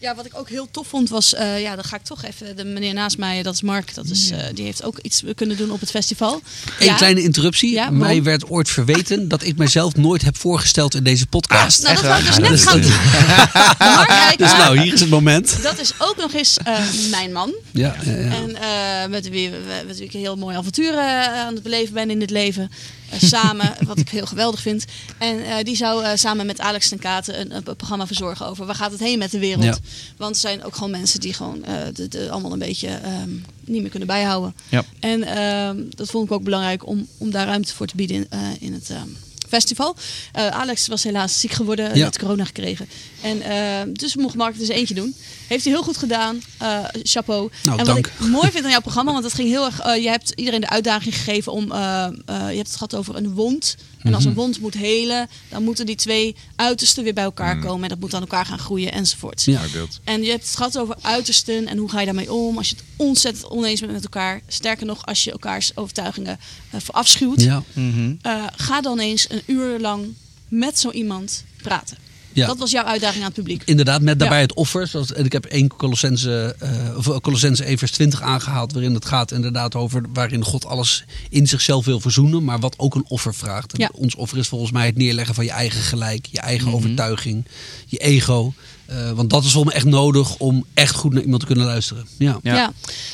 [0.02, 2.56] ja, wat ik ook heel tof vond was, eh, ja, dan ga ik toch even,
[2.56, 5.58] de meneer naast mij, dat is Mark, dat is, eh, die heeft ook iets kunnen
[5.58, 6.42] doen op het festival.
[6.80, 6.96] Ja.
[6.96, 7.72] kleine interruptie.
[7.72, 11.82] Ja, Mij werd ooit verweten dat ik mezelf nooit heb voorgesteld in deze podcast.
[11.82, 12.92] Nou, dat Echt wou ik dus net Ja, gaan doen.
[13.96, 15.64] Mark Dus nou, hier is het moment.
[15.64, 16.80] dat is ook nog eens eh,
[17.12, 17.54] mijn man.
[17.72, 18.32] Ja, ja, ja.
[18.32, 19.50] En met wie
[19.88, 22.72] met wie ik heel mooie avonturen eh, aan het beleven ben in dit leven.
[23.12, 24.86] Eh, samen, wat ik heel geweldig vind.
[25.18, 28.66] En eh, die zou eh, samen met Alex ten Katen een, een programma verzorgen over
[28.66, 29.64] waar gaat het heen met de wereld.
[29.64, 29.78] Ja.
[30.18, 33.30] Want er zijn ook gewoon mensen die gewoon de, de, allemaal een beetje ehm,
[33.66, 34.56] niet meer kunnen bijhouden.
[34.70, 34.84] Ja.
[35.00, 38.28] En ehm, dat vond ik ook belangrijk om, om daar ruimte voor te bieden in,
[38.60, 39.08] in het ehm,
[39.50, 39.96] festival.
[40.32, 42.04] Alex was helaas ziek geworden, Ja.
[42.04, 42.88] net corona gekregen.
[43.22, 43.42] En
[43.94, 45.16] dus mocht Mark het dus eentje doen.
[45.52, 46.42] Heeft hij heel goed gedaan.
[46.58, 47.50] Eh, chapeau.
[47.64, 48.08] Nou, en wat dank.
[48.08, 49.80] ik mooi vind aan jouw programma, want het ging heel erg.
[49.80, 51.72] eh, je hebt iedereen de uitdaging gegeven om.
[51.72, 53.76] eh, eh, je hebt het gehad over een wond.
[54.02, 57.84] En als een wond moet helen, dan moeten die twee uitersten weer bij elkaar komen.
[57.84, 59.44] En dat moet aan elkaar gaan groeien enzovoort.
[59.44, 59.62] Ja.
[60.04, 62.76] En je hebt het gehad over uitersten en hoe ga je daarmee om als je
[62.76, 64.42] het ontzettend oneens bent met elkaar.
[64.48, 66.40] Sterker nog, als je elkaars overtuigingen
[66.72, 67.42] eh verafschuwt.
[67.42, 68.14] Ja, Mhm.
[68.22, 70.14] Eh, ga dan eens een uur lang
[70.48, 71.98] met zo iemand praten.
[72.34, 72.48] Ja.
[72.48, 73.64] Dat was jouw uitdaging aan het publiek.
[73.66, 74.44] Inderdaad, met daarbij Ja.
[74.44, 74.88] het offer.
[74.88, 78.74] Zoals, en ik heb één Colossense, eh Colossense 1 vers 20 aangehaald.
[78.74, 82.44] Waarin het gaat inderdaad over waarin God alles in zichzelf wil verzoenen.
[82.44, 83.74] Maar wat ook een offer vraagt.
[83.78, 83.90] Ja.
[83.94, 86.26] Ons offer is volgens mij het neerleggen van je eigen gelijk.
[86.26, 86.76] Je eigen Mhm.
[86.76, 87.46] overtuiging.
[87.86, 88.54] Je ego.
[88.86, 91.66] Eh, want dat is volgens mij echt nodig om echt goed naar iemand te kunnen
[91.66, 92.08] luisteren.
[92.18, 92.40] Ja.
[92.44, 92.56] Ja.
[92.56, 92.72] Ja.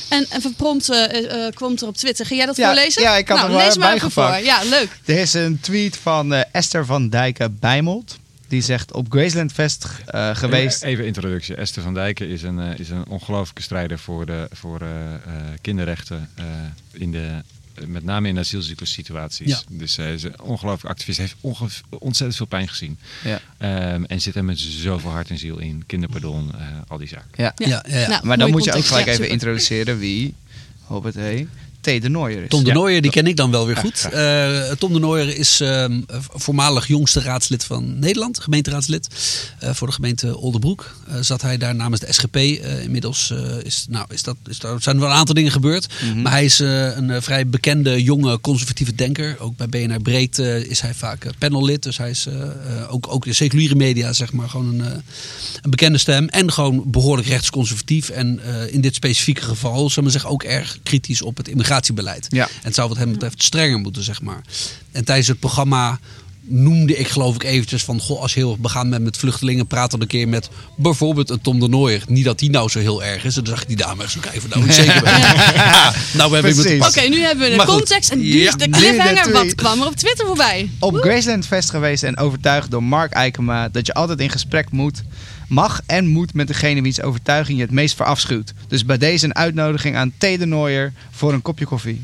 [0.09, 2.25] En, en van prompt eh, eh, kwam het er op Twitter.
[2.25, 3.01] Ga jij dat Ja, voorlezen?
[3.01, 4.37] ja, ik had nou, er wel lees maar even voor.
[4.43, 4.99] Ja, leuk.
[5.05, 8.17] Er is een tweet van eh, Esther van Dijken Bijmold.
[8.47, 10.83] Die zegt op Graceland Fest eh, geweest.
[10.83, 11.55] Even introductie.
[11.55, 15.19] Esther van Dijken is een, eh, is een ongelooflijke strijder voor, de, voor eh, eh,
[15.61, 16.29] kinderrechten.
[16.35, 16.45] eh,
[16.91, 17.41] in de,
[17.87, 19.47] met name in asielzoekerssituaties.
[19.47, 19.59] Ja.
[19.69, 21.17] Dus zij is een ongelooflijk activist.
[21.17, 22.97] Heeft onge- ontzettend veel pijn gezien.
[23.23, 23.39] Ja.
[23.57, 25.83] Ehm, en zit er met zoveel hart en ziel in.
[25.85, 27.27] Kinderpardon, eh, al die zaken.
[27.35, 27.51] Ja.
[27.55, 27.67] Ja.
[27.67, 28.07] Ja, ja, ja.
[28.07, 30.33] Nou, Maar dan moet je ook gelijk Ja, even introduceren wie,
[31.13, 31.47] hey,
[31.87, 32.01] T.
[32.01, 32.09] de
[32.43, 32.49] is.
[32.49, 32.73] Tom de Ja.
[32.75, 34.07] Nooijer, die ken ik dan wel weer goed.
[34.11, 36.01] Eh, Tom de Nooijer is ehm,
[36.33, 39.07] voormalig jongste raadslid van Nederland, gemeenteraadslid.
[39.59, 42.35] Eh, voor de gemeente Oldenbroek Eh, zat hij daar namens de SGP.
[42.35, 45.51] Eh, inmiddels eh, is, nou, is dat, is daar zijn er wel een aantal dingen
[45.51, 45.87] gebeurd.
[46.15, 49.35] Maar hij is eh, een eh, vrij bekende, jonge, conservatieve denker.
[49.39, 51.83] Ook bij BNR Breed eh, is hij vaak panellid.
[51.83, 54.91] Dus hij is eh, eh, ook, ook in seculiere media zeg maar gewoon een, eh,
[55.61, 56.27] een bekende stem.
[56.27, 58.09] En gewoon behoorlijk rechtsconservatief.
[58.09, 61.47] En eh, in dit specifieke geval, zullen we zeggen, ook erg kritisch op het
[61.85, 62.25] immigratiebeleid.
[62.29, 62.43] Ja.
[62.45, 64.41] En het zou wat hem betreft strenger moeten, zeg maar.
[64.91, 65.99] En tijdens het programma
[66.49, 67.99] noemde ik geloof ik eventjes van...
[67.99, 69.67] Goh, als je heel erg begaan bent met vluchtelingen...
[69.67, 72.03] praat dan een keer met bijvoorbeeld een Tom de Nooier.
[72.07, 73.37] Niet dat die nou zo heel erg is.
[73.37, 75.13] En dan zag ik die dame eens kijken van nou zeker ben.
[76.17, 76.97] Nou, we hebben iemand te Precies.
[76.97, 77.75] Oké, nu hebben we de Maar goed.
[77.77, 78.47] context en nu Ja.
[78.47, 79.31] is de cliffhanger.
[79.31, 80.69] Wat kwam er op Twitter voorbij?
[80.79, 85.03] Op Graceland Fest geweest en overtuigd door Mark Eikema dat je altijd in gesprek moet,
[85.47, 88.53] mag en moet met degene wiens overtuiging je het meest verafschuwt.
[88.67, 90.21] Dus bij deze een uitnodiging aan T.
[90.21, 92.03] de Nooier voor een kopje koffie.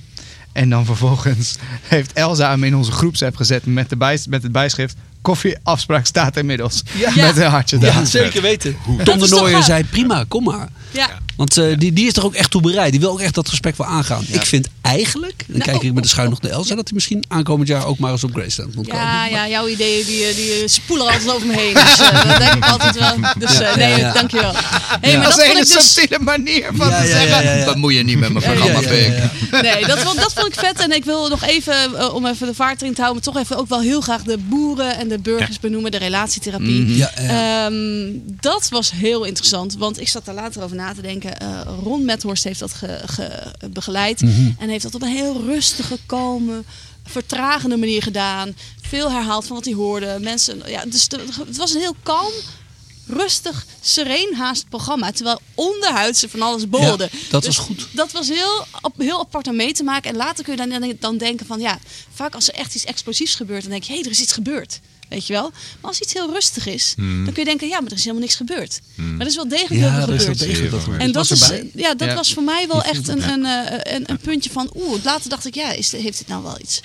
[0.51, 1.55] En dan vervolgens
[1.87, 6.37] heeft Elsa hem in onze groepsapp gezet met, de bij, met het bijschrift koffieafspraak staat
[6.37, 6.81] inmiddels.
[6.97, 7.11] Ja.
[7.15, 8.05] Met een hartje Ja, daar.
[8.05, 8.77] zeker weten.
[9.03, 9.65] Tom de gaaf?
[9.65, 10.69] zei prima, kom maar.
[10.91, 11.09] Ja.
[11.35, 12.91] Want eh, die, die is er ook echt toe bereid.
[12.91, 14.23] Die wil ook echt dat gesprek wel aangaan.
[14.27, 16.75] Ik vind eigenlijk, dan Nou, kijk ik met de schuin nog naar Elsa...
[16.75, 19.03] dat hij misschien aankomend jaar ook maar eens op Graceland moet komen.
[19.05, 21.73] Ja, ja, jouw ideeën die, die spoelen altijd over me heen.
[21.83, 23.15] Dus eh, dat denk ik altijd wel.
[23.37, 24.11] Dus eh, nee, ja, ja.
[24.13, 24.51] dankjewel.
[25.01, 25.17] Hey, Ja.
[25.17, 25.93] maar Dat is een hele dus...
[25.93, 27.43] subtiele manier van Ja, te zeggen.
[27.43, 27.65] ja, ja.
[27.73, 29.07] Bemoei je niet met mijn programma, ja, ja, pik.
[29.17, 29.61] ja, ja.
[29.61, 30.79] Nee, dat, vond- dat vond ik vet.
[30.79, 33.43] En ik wil nog even, eh, om even de vaart erin te houden, maar toch
[33.43, 36.81] even ook wel heel graag de boeren en de burgers benoemen, de relatietherapie.
[36.81, 36.91] Mhm.
[36.95, 37.65] Ja, ja.
[37.65, 41.39] Ehm, dat was heel interessant, want ik zat daar later over na te denken.
[41.39, 44.51] Eh, Ron Methorst heeft dat ge- ge- begeleid Mhm.
[44.57, 46.63] en heeft dat op een heel rustige, kalme,
[47.05, 48.55] vertragende manier gedaan.
[48.81, 50.17] Veel herhaald van wat hij hoorde.
[50.21, 52.31] Mensen, ja, dus de- het was een heel kalm,
[53.07, 55.11] rustig, sereen haast programma.
[55.11, 57.09] Terwijl onderhuids er van alles borrelde.
[57.11, 57.87] Ja, dat Dus was goed.
[57.91, 60.09] Dat was heel, op- heel apart om mee te maken.
[60.11, 61.79] En later kun je dan, dan, dan denken van ja,
[62.13, 64.31] vaak als er echt iets explosiefs gebeurt, dan denk je, hé, hey, er is iets
[64.33, 64.79] gebeurd.
[65.13, 65.49] Weet je wel?
[65.51, 68.21] Maar als iets heel rustig is, dan kun je denken, ja, maar er is helemaal
[68.21, 68.79] niks gebeurd.
[68.95, 70.25] Maar er is wel degelijk heel veel gebeurd.
[70.25, 72.15] wel degelijk dat En En dat, was is, ja, dat Ja.
[72.15, 75.45] was voor mij wel echt een, een, eh, een, een puntje van, oeh, later dacht
[75.45, 76.81] ik, ja, is, heeft dit nou wel iets?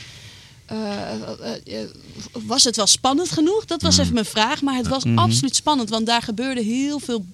[0.67, 1.89] eh, eh, eh,
[2.33, 3.65] was het wel spannend genoeg?
[3.65, 4.63] Dat was even mijn vraag.
[4.63, 7.27] Maar het was absoluut spannend, want daar gebeurde heel veel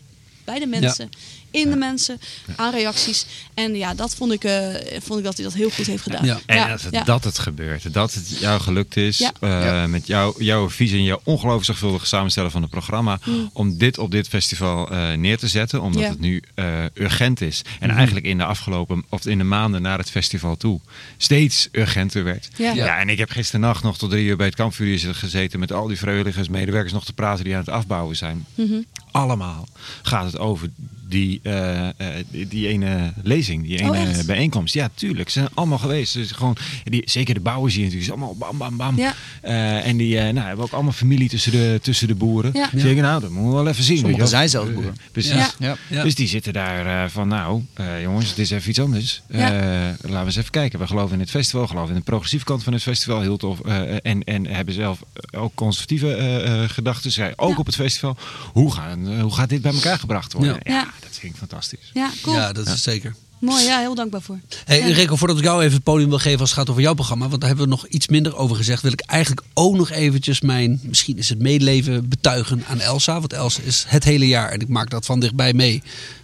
[0.44, 1.10] bij de mensen,
[1.54, 2.20] in de mensen,
[2.56, 3.26] aan reacties.
[3.54, 6.24] En ja, dat vond ik, eh, vond ik dat hij dat heel goed heeft gedaan.
[6.24, 6.40] Ja.
[6.46, 7.04] En Ja, dat, het, ja.
[7.04, 7.92] dat het gebeurt.
[7.92, 9.18] Dat het jou gelukt is.
[9.18, 9.32] Ja.
[9.40, 9.86] eh, Ja.
[9.86, 13.18] Met jou, jouw visie en jouw ongelooflijk zorgvuldige samenstellen van het programma.
[13.52, 15.82] Om dit op dit festival eh, neer te zetten.
[15.82, 16.08] Omdat Ja.
[16.08, 17.62] het nu eh, urgent is.
[17.80, 20.80] En eigenlijk in de afgelopen, of in de maanden naar het festival toe.
[21.16, 22.48] Steeds urgenter werd.
[22.56, 22.72] Ja.
[22.72, 22.98] Ja.
[22.98, 25.58] en ik heb gisternacht nog tot drie uur bij het kampvuur gezeten.
[25.58, 28.46] Met al die vrijwilligers, medewerkers nog te praten die aan het afbouwen zijn.
[28.54, 28.74] Mhm.
[29.10, 29.68] Allemaal
[30.02, 30.68] gaat het over
[31.08, 31.94] die, eh, eh,
[32.30, 34.26] die, die ene lezing, die ene Oh, echt?
[34.26, 34.74] bijeenkomst.
[34.74, 35.28] Ja, tuurlijk.
[35.28, 36.14] Ze zijn allemaal geweest.
[36.14, 38.10] Dus gewoon, die, zeker de bouwers hier natuurlijk.
[38.10, 38.96] is allemaal bam, bam, bam.
[38.96, 39.14] Ja.
[39.40, 42.50] Eh, en die eh, nou, hebben ook allemaal familie tussen de, tussen de boeren.
[42.54, 42.72] Ja.
[42.72, 43.98] Ik, nou, dat moeten we wel even zien.
[43.98, 44.96] Sommigen zijn zelfs boeren.
[45.12, 45.32] Precies.
[45.32, 45.50] Ja.
[45.58, 45.76] Ja.
[45.88, 46.02] Ja.
[46.02, 49.22] Dus die zitten daar eh, van, nou, eh, jongens, het is even iets anders.
[49.28, 49.52] Ja.
[49.52, 50.78] Eh, laten we eens even kijken.
[50.78, 53.20] We geloven in het festival, geloven in de progressieve kant van het festival.
[53.20, 53.60] Heel tof.
[53.60, 57.12] Eh, en, en hebben zelf ook conservatieve eh, eh, gedachten.
[57.12, 57.56] Zij ook Ja.
[57.56, 58.16] op het festival.
[58.52, 60.58] Hoe, gaan, hoe gaat dit bij elkaar gebracht worden?
[60.62, 60.86] Ja.
[61.00, 61.06] Ja.
[61.08, 61.90] dat vind ik fantastisch.
[61.92, 62.36] Ja, cool.
[62.36, 63.14] Ja, dat is zeker.
[63.38, 64.38] Mooi, ja, heel dankbaar voor.
[64.64, 64.94] Hey, Ja.
[64.94, 67.28] Rico, voordat ik jou even het podium wil geven als het gaat over jouw programma,
[67.28, 70.40] want daar hebben we nog iets minder over gezegd, wil ik eigenlijk ook nog eventjes
[70.40, 73.20] mijn, misschien is het medeleven, betuigen aan Elsa.
[73.20, 75.82] Want Elsa is het hele jaar, en ik maak dat van dichtbij mee,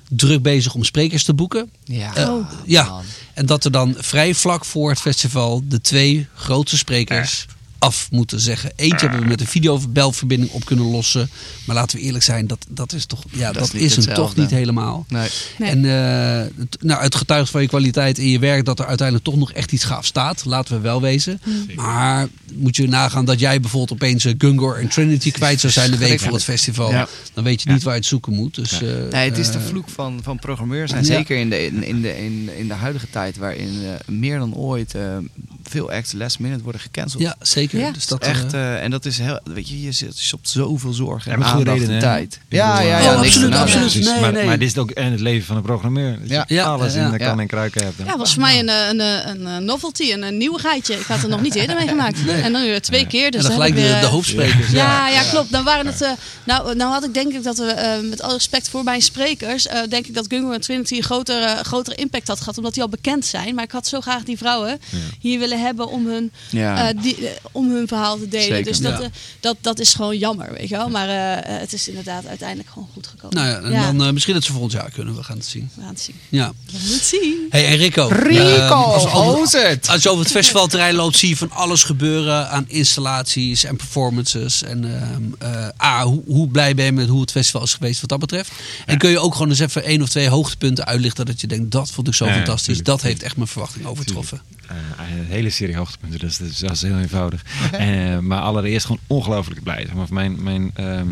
[0.08, 1.70] druk bezig om sprekers te boeken.
[1.84, 2.14] Ja.
[2.14, 2.50] Eh, Oh.
[2.66, 3.04] ja, Man.
[3.34, 7.46] en dat er dan vrij vlak voor het festival de twee grootste sprekers
[7.80, 8.72] af moeten zeggen.
[8.76, 11.30] Eentje hebben we met een videobelverbinding op kunnen lossen.
[11.64, 14.50] Maar laten we eerlijk zijn, dat, dat is toch, ja, dat, is hem toch niet
[14.50, 15.04] helemaal.
[15.08, 15.28] Nee.
[15.58, 15.70] Nee.
[15.70, 19.26] En eh, het, nou, het getuigt van je kwaliteit in je werk dat er uiteindelijk
[19.26, 20.44] toch nog echt iets gaaf staat.
[20.44, 21.40] Laten we wel wezen.
[21.74, 25.90] Maar moet je nagaan dat jij bijvoorbeeld opeens eh, Gungor en Trinity kwijt zou zijn
[25.90, 26.90] de week voor het festival.
[26.90, 27.08] Ja.
[27.34, 28.54] Dan weet je niet waar je het zoeken moet.
[28.54, 30.92] Dus, eh, Nee, het is de vloek van, van programmeurs.
[30.92, 31.04] En ja.
[31.04, 34.54] zeker in de, in, in de, in, in de huidige tijd, waarin eh, meer dan
[34.54, 35.16] ooit eh,
[35.62, 37.22] veel acts last minute worden gecanceld.
[37.22, 37.69] Ja, zeker.
[37.70, 37.90] Ja.
[37.90, 40.48] Dus dat, Echt, eh, eh, en dat is heel, weet je, je zit- je stopt
[40.48, 42.38] zoveel zorg en met goede aandacht reden, en tijd.
[42.48, 44.04] Ja, ja, eh, ja, Oh, niks absoluut, absoluut.
[44.04, 44.44] Nee, maar, nee.
[44.46, 46.18] maar dit is ook en het leven van een programmeur.
[46.20, 46.44] Dat je Ja.
[46.48, 47.26] Ja, alles ja, in de ja.
[47.28, 47.94] kan en kruiken hebt.
[48.06, 50.94] Ja, was voor mij een, eh, een, een, novelty, een, een nieuwigheidje.
[50.94, 52.24] Ik had er nog niet eerder mee gemaakt.
[52.24, 52.40] Nee.
[52.42, 53.30] En dan weer twee keer.
[53.30, 54.70] Dus en dan gelijk de, weer, de hoofdsprekers.
[54.70, 55.52] Ja, ja, klopt.
[55.52, 56.10] Dan waren het, eh,
[56.44, 59.66] nou, nou had ik denk ik dat we, eh, met alle respect voor mijn sprekers,
[59.66, 62.74] eh, denk ik dat Gungo en Trinity een grotere, eh, grotere impact had gehad, omdat
[62.74, 63.54] die al bekend zijn.
[63.54, 64.80] Maar ik had zo graag die vrouwen
[65.20, 66.88] hier willen hebben om hun, Ja.
[66.88, 68.46] eh, die, eh, om hun verhaal te delen.
[68.46, 68.64] Zeker.
[68.64, 69.04] Dus dat, Ja.
[69.04, 70.88] eh, dat, dat is gewoon jammer, weet je wel.
[70.88, 73.36] Maar eh, eh, het is inderdaad uiteindelijk gewoon goed gekomen.
[73.36, 75.16] Nou ja, en Ja, dan eh, misschien dat ze volgend jaar kunnen.
[75.16, 75.70] We gaan het zien.
[75.74, 76.14] we gaan het zien.
[76.28, 76.52] Ja.
[76.66, 77.46] We gaan het zien.
[77.50, 78.08] Hey, en Rico.
[78.12, 79.88] Rico, als, als, het.
[79.88, 84.62] als je over het festivalterrein loopt, zie je van alles gebeuren aan installaties en performances.
[84.62, 88.00] En ehm, eh, A, hoe, hoe blij ben je met hoe het festival is geweest
[88.00, 88.50] wat dat betreft?
[88.86, 91.70] En kun je ook gewoon eens even één of twee hoogtepunten uitlichten dat je denkt,
[91.70, 92.64] dat vond ik zo Ja, fantastisch.
[92.66, 92.86] tuurlijk.
[92.86, 94.40] Dat heeft echt mijn verwachting overtroffen.
[94.66, 94.76] Eh,
[95.18, 97.42] een hele serie hoogtepunten, dus dat is, dat is heel eenvoudig.
[97.72, 99.82] Eh, maar allereerst gewoon ongelooflijk blij.
[99.86, 101.08] Zeg maar, mijn, mijn, ehm,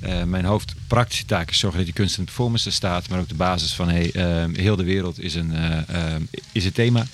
[0.00, 3.08] eh, mijn hoofdpraktische taak is zorgen dat die kunst en performance er staat.
[3.08, 6.64] Maar ook de basis van hey, ehm, heel de wereld is een, eh, ehm, is
[6.64, 7.06] een thema.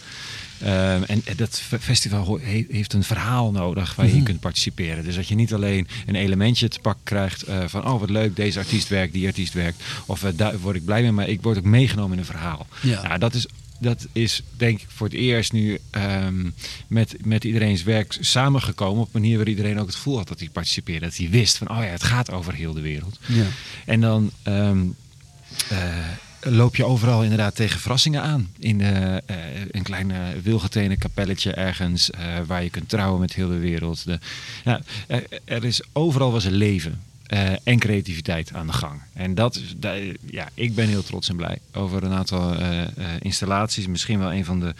[1.07, 5.05] En dat fe- festival he- heeft een verhaal nodig waar je in kunt participeren.
[5.05, 8.59] Dus dat je niet alleen een elementje te pak krijgt van oh wat leuk, deze
[8.59, 9.83] artiest werkt, die artiest werkt.
[10.07, 12.67] Of daar word ik blij mee, maar ik word ook meegenomen in een verhaal.
[12.83, 13.03] Ja.
[13.07, 13.47] Nou, dat is,
[13.85, 16.51] dat is denk ik voor het eerst nu ehm,
[16.87, 20.39] met, met iedereen's werk samengekomen op een manier waar iedereen ook het gevoel had dat
[20.39, 21.07] hij participeerde.
[21.07, 23.19] Dat hij wist van oh ja, het gaat over heel de wereld.
[23.27, 23.47] Ja.
[23.85, 24.81] En dan ehm,
[25.69, 26.09] eh,
[26.41, 28.49] loop je overal inderdaad tegen verrassingen aan.
[28.59, 29.23] In eh, eh,
[29.71, 32.11] een klein wilgetenen kapelletje ergens
[32.47, 34.05] waar je kunt trouwen met heel de wereld.
[34.05, 34.19] De,
[34.65, 37.01] ja, er, er is overal was er leven.
[37.25, 39.01] Eh, en creativiteit aan de gang.
[39.13, 39.75] En dat is,
[40.31, 43.87] ja, ik ben heel trots en blij over een aantal eh, eh, installaties.
[43.87, 44.75] Misschien wel een van de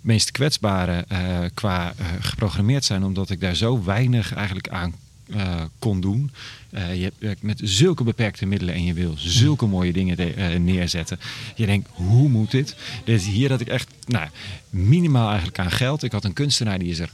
[0.00, 1.06] meest kwetsbare
[1.54, 4.94] qua geprogrammeerd zijn, omdat ik daar zo weinig eigenlijk aan
[5.78, 6.30] kon doen.
[6.70, 10.16] Je werkt met zulke beperkte middelen en je wil zulke mooie dingen
[10.64, 11.20] neerzetten.
[11.54, 12.76] Je denkt, hoe moet dit?
[13.04, 14.28] Dus hier had ik echt nou,
[14.70, 16.02] minimaal eigenlijk aan geld.
[16.02, 17.10] Ik had een kunstenaar die is er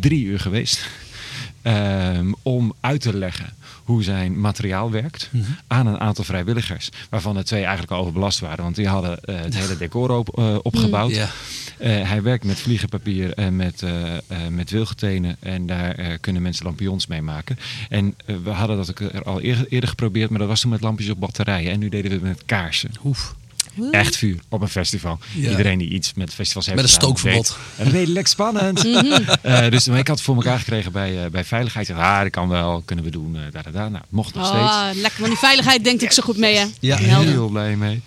[0.00, 0.88] drie uur geweest.
[1.62, 5.30] Ehm, om uit te leggen hoe zijn materiaal werkt
[5.66, 6.90] aan een aantal vrijwilligers.
[7.10, 8.64] Waarvan er twee eigenlijk al overbelast waren.
[8.64, 11.12] Want die hadden eh, het hele decor op, eh, opgebouwd.
[11.12, 11.28] Eh,
[11.78, 13.82] hij werkt met vliegenpapier en met,
[14.50, 15.36] met wilgetenen.
[15.40, 17.58] En daar kunnen mensen lampions mee maken.
[17.88, 20.30] En we hadden dat ook er al eerder, eerder geprobeerd.
[20.30, 21.72] Maar dat was toen met lampjes op batterijen.
[21.72, 22.90] En nu deden we het met kaarsen.
[23.04, 23.34] Oef.
[23.90, 25.18] Echt vuur op een festival.
[25.34, 25.50] Ja.
[25.50, 27.56] Iedereen die iets met festivals heeft Met een stookverbod.
[27.76, 28.80] Redelijk spannend.
[29.42, 31.86] Eh, dus maar ik had het voor elkaar gekregen bij, eh, bij veiligheid.
[31.86, 33.36] Dacht, ah, dat kan wel, kunnen we doen.
[33.36, 33.88] eh da, da, da.
[33.88, 34.62] Nou, mocht nog steeds.
[34.62, 35.20] Oh, lekker.
[35.20, 36.64] Want die veiligheid denkt ik zo goed mee, hè?
[36.80, 36.96] Ja.
[36.96, 38.02] Heel blij mee.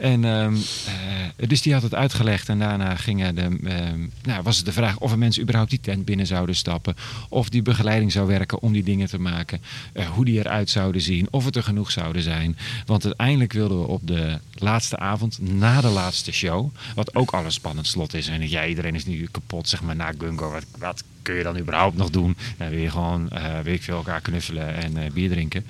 [0.00, 0.54] En, ehm,
[0.86, 4.72] eh, dus die had het uitgelegd en daarna gingen de, ehm, nou, was het de
[4.72, 6.94] vraag of er mensen überhaupt die tent binnen zouden stappen.
[7.28, 9.60] Of die begeleiding zou werken om die dingen te maken.
[9.92, 11.28] eh, hoe die eruit zouden zien.
[11.30, 12.56] Of het er genoeg zouden zijn.
[12.86, 16.74] Want uiteindelijk wilden we op de laatste avond, na de laatste show.
[16.94, 18.28] Wat ook al een spannend slot is.
[18.28, 20.50] En ja, iedereen is nu kapot, zeg maar, na Gungo.
[20.50, 22.36] Wat, wat kun je dan überhaupt nog doen?
[22.56, 25.66] Dan wil je gewoon, eh weet ik veel, elkaar knuffelen en eh, bier drinken.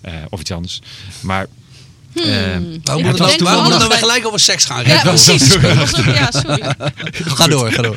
[0.00, 0.82] Eh, of iets anders.
[1.20, 1.46] Maar...
[2.14, 4.26] eh, Waarom Ik moet het nou, waarom moet het wel nou dat weer wij- gelijk
[4.26, 4.84] over seks gaan?
[4.84, 5.46] Ja, precies.
[6.18, 6.62] Ja, sorry.
[7.12, 7.96] Ga door, ga door.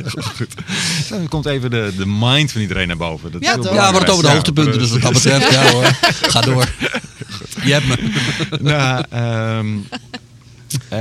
[1.10, 3.32] Dan komt even de, de mind van iedereen naar boven.
[3.32, 3.56] Dat Ja?
[3.62, 5.96] Ja, maar het over de hoogtepunten, dus wat dat betreft, ja hoor.
[6.22, 6.68] Ga door.
[7.64, 7.96] Je hebt me.
[8.60, 9.66] na, ehm,
[10.88, 11.00] eh,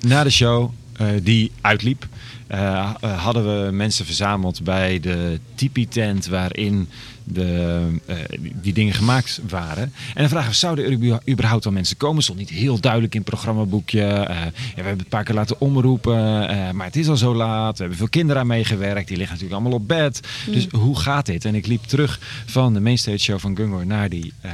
[0.00, 2.06] na de show eh, die uitliep,
[2.52, 6.88] eh, eh, hadden we mensen verzameld bij de tipi-tent waarin
[7.24, 8.16] de, eh,
[8.62, 9.82] die, dingen gemaakt waren.
[9.82, 12.22] En dan vragen we, zouden er überhaupt wel mensen komen?
[12.22, 14.02] Stond niet heel duidelijk in het programmaboekje.
[14.02, 17.16] Eh, ja, we hebben het een paar keer laten omroepen, eh, maar het is al
[17.16, 17.72] zo laat.
[17.72, 20.20] We hebben veel kinderen aan meegewerkt, die liggen natuurlijk allemaal op bed.
[20.46, 21.44] Dus hoe gaat dit?
[21.44, 24.52] En ik liep terug van de mainstage show van Gungor naar die eh,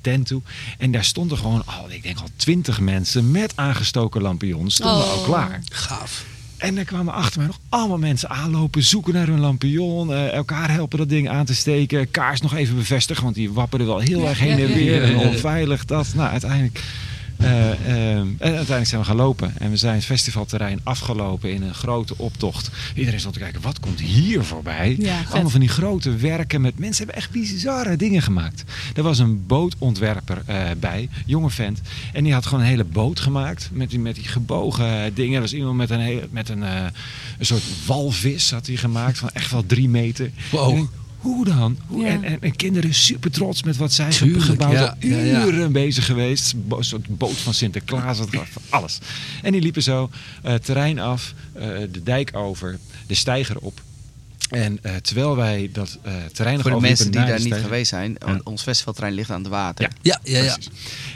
[0.00, 0.42] tent toe.
[0.78, 4.74] En daar stonden gewoon al, ik denk al twintig mensen met aangestoken lampions.
[4.74, 5.12] Stonden Oh.
[5.12, 5.60] al klaar.
[5.72, 6.24] Gaaf.
[6.60, 10.70] En er kwamen achter mij nog allemaal mensen aanlopen, zoeken naar hun lampion, eh, elkaar
[10.70, 14.28] helpen dat ding aan te steken, kaars nog even bevestigen, want die wapperde wel heel
[14.28, 16.12] erg heen en weer en onveilig dat.
[16.14, 16.84] Nou, uiteindelijk,
[17.40, 22.14] en uiteindelijk zijn we gaan lopen en we zijn het festivalterrein afgelopen in een grote
[22.16, 22.70] optocht.
[22.94, 24.96] Iedereen stond te kijken, wat komt hier voorbij?
[24.98, 25.32] Ja, vet.
[25.32, 28.64] allemaal van die grote werken met mensen hebben echt bizarre dingen gemaakt.
[28.94, 31.80] Er was een bootontwerper eh, bij, jonge vent,
[32.12, 35.34] en die had gewoon een hele boot gemaakt met die, met die gebogen dingen.
[35.34, 36.84] Er was iemand met een, hele, met een, eh,
[37.38, 40.30] een soort walvis had hij gemaakt van echt wel drie meter.
[40.50, 40.76] Wow.
[40.76, 40.88] En
[41.20, 41.78] hoe dan?
[41.86, 42.00] Hoe?
[42.02, 42.08] Ja.
[42.08, 45.44] En, en, en kinderen super trots met wat zij Tuurlijk, gebouwd ja, al ja, ja.
[45.46, 46.68] uren bezig geweest.
[46.68, 48.18] Bo- Een soort boot van Sinterklaas,
[48.68, 48.98] alles.
[49.42, 50.10] En die liepen zo
[50.42, 53.80] eh, het terrein af, eh, de dijk over, de steiger op.
[54.50, 57.62] En eh, terwijl wij dat eh, terrein nog Voor de mensen die daar niet steiger-
[57.68, 59.90] geweest zijn, ons festivalterrein ligt aan het water.
[60.02, 60.18] Ja.
[60.22, 60.56] Ja, ja.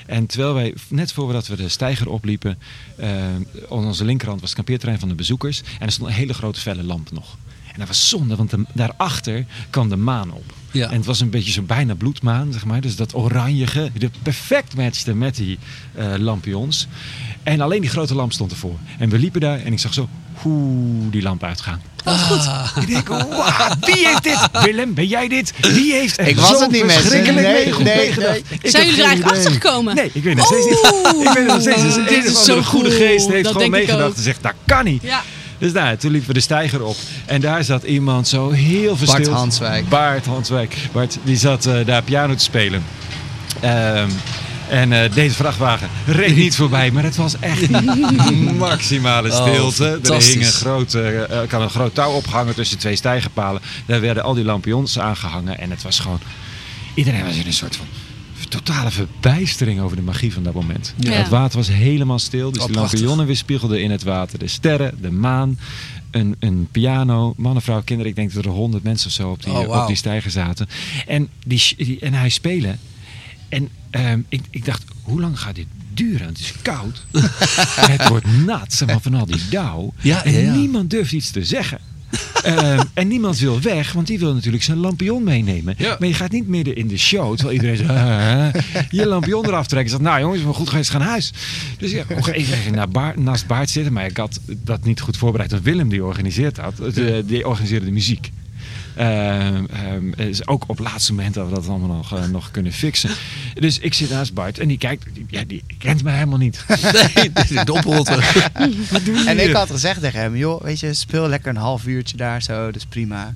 [0.07, 2.59] En terwijl wij, net voordat we de steiger opliepen,
[2.97, 5.63] eh, aan onze linkerhand was het kampeerterrein van de bezoekers.
[5.79, 7.37] En er stond een hele grote felle lamp nog.
[7.75, 10.53] En dat was zonde, want de- daarachter kwam de maan op.
[10.71, 10.89] Ja.
[10.91, 12.81] En het was een beetje zo bijna bloedmaan, zeg maar.
[12.81, 15.59] Dus dat oranjige, die perfect matchte met die
[15.95, 16.87] eh, lampions.
[17.43, 18.79] En alleen die grote lamp stond ervoor.
[18.99, 21.83] En we liepen daar en ik zag zo hoe die lamp uitgaan.
[22.05, 23.29] Ah, Ik denk, wauw,
[23.81, 24.39] wie heeft dit?
[24.63, 25.53] Willem, ben jij dit?
[25.61, 27.01] Wie heeft er Ik was het niet, mensen.
[27.01, 28.43] verschrikkelijk Nee, mee goed nee, meegedacht?
[28.63, 28.71] nee.
[28.71, 29.47] Zijn jullie er eigenlijk idee.
[29.47, 29.95] achter gekomen?
[29.95, 30.79] Nee, ik weet nog steeds niet.
[31.29, 31.95] Ik weet nog steeds niet.
[31.95, 34.53] Dit Een is of zo andere goede geest heeft Dat gewoon meegedacht en zegt, dat
[34.67, 35.03] kan niet.
[35.03, 35.23] Ja.
[35.65, 36.97] Dus nou, toen liepen we de steiger op.
[37.27, 39.29] En daar zat iemand zo heel verstild.
[39.29, 39.89] Hanswijk.
[39.89, 40.77] Bart Hanswijk.
[40.93, 42.85] Bart, die zat eh, daar piano te spelen.
[43.61, 44.09] Ehm,
[44.69, 47.71] en eh, deze vrachtwagen reed niet voorbij, maar het was echt
[48.59, 49.85] maximale Oh, stilte.
[49.85, 50.33] er fantastisch.
[50.33, 53.63] hing een groot, eh, had een groot touw opgehangen tussen twee stijgerpalen.
[53.87, 56.21] Daar werden al die lampions aangehangen en het was gewoon...
[56.95, 57.87] Iedereen was in een soort van
[58.55, 60.95] totale verbijstering over de magie van dat moment.
[60.97, 61.13] Ja.
[61.13, 64.39] Het water was helemaal stil, dus Oh, de lampionnen weerspiegelden in het water.
[64.39, 65.59] De sterren, de maan.
[66.11, 68.11] een, een piano, man en vrouw, kinderen.
[68.11, 70.69] Ik denk dat er honderd mensen of zo op die, Oh, op die stijger zaten.
[71.07, 72.79] En, die, en hij spelen.
[73.49, 76.27] En ehm, ik, ik dacht, hoe lang gaat dit duren?
[76.27, 77.07] Het is koud.
[77.93, 79.93] het wordt nat zeg maar, van al die dauw.
[80.01, 80.55] Ja, en ja, ja.
[80.55, 81.79] niemand durft iets te zeggen.
[82.43, 85.75] Ehm, en niemand wil weg, want die wil natuurlijk zijn lampion meenemen.
[85.79, 85.97] Ja.
[85.99, 89.67] Maar je gaat niet midden in de show, terwijl iedereen zegt, "Ah, je lampion eraf
[89.67, 89.91] trekken.
[89.91, 91.33] Zegt, nou jongens, maar goed geweest, gaan naar huis.
[91.79, 93.93] Dus ja, nog even naar naast Baart zitten.
[93.93, 95.51] Maar ik had dat niet goed voorbereid.
[95.51, 98.31] Want Willem die organiseert dat, de- die organiseerde de muziek.
[98.97, 102.51] Ehm, ehm, is ook op het laatste moment dat we dat allemaal nog, eh, nog
[102.51, 103.11] kunnen fixen.
[103.55, 106.65] Dus ik zit naast Bart en die kijkt, die- ja, die kent mij helemaal niet.
[107.15, 108.17] Nee, dit is doprotten.
[108.91, 111.87] Wat doen En ik had gezegd tegen hem, joh, weet je, speel lekker een half
[111.87, 113.35] uurtje daar zo, dat is prima.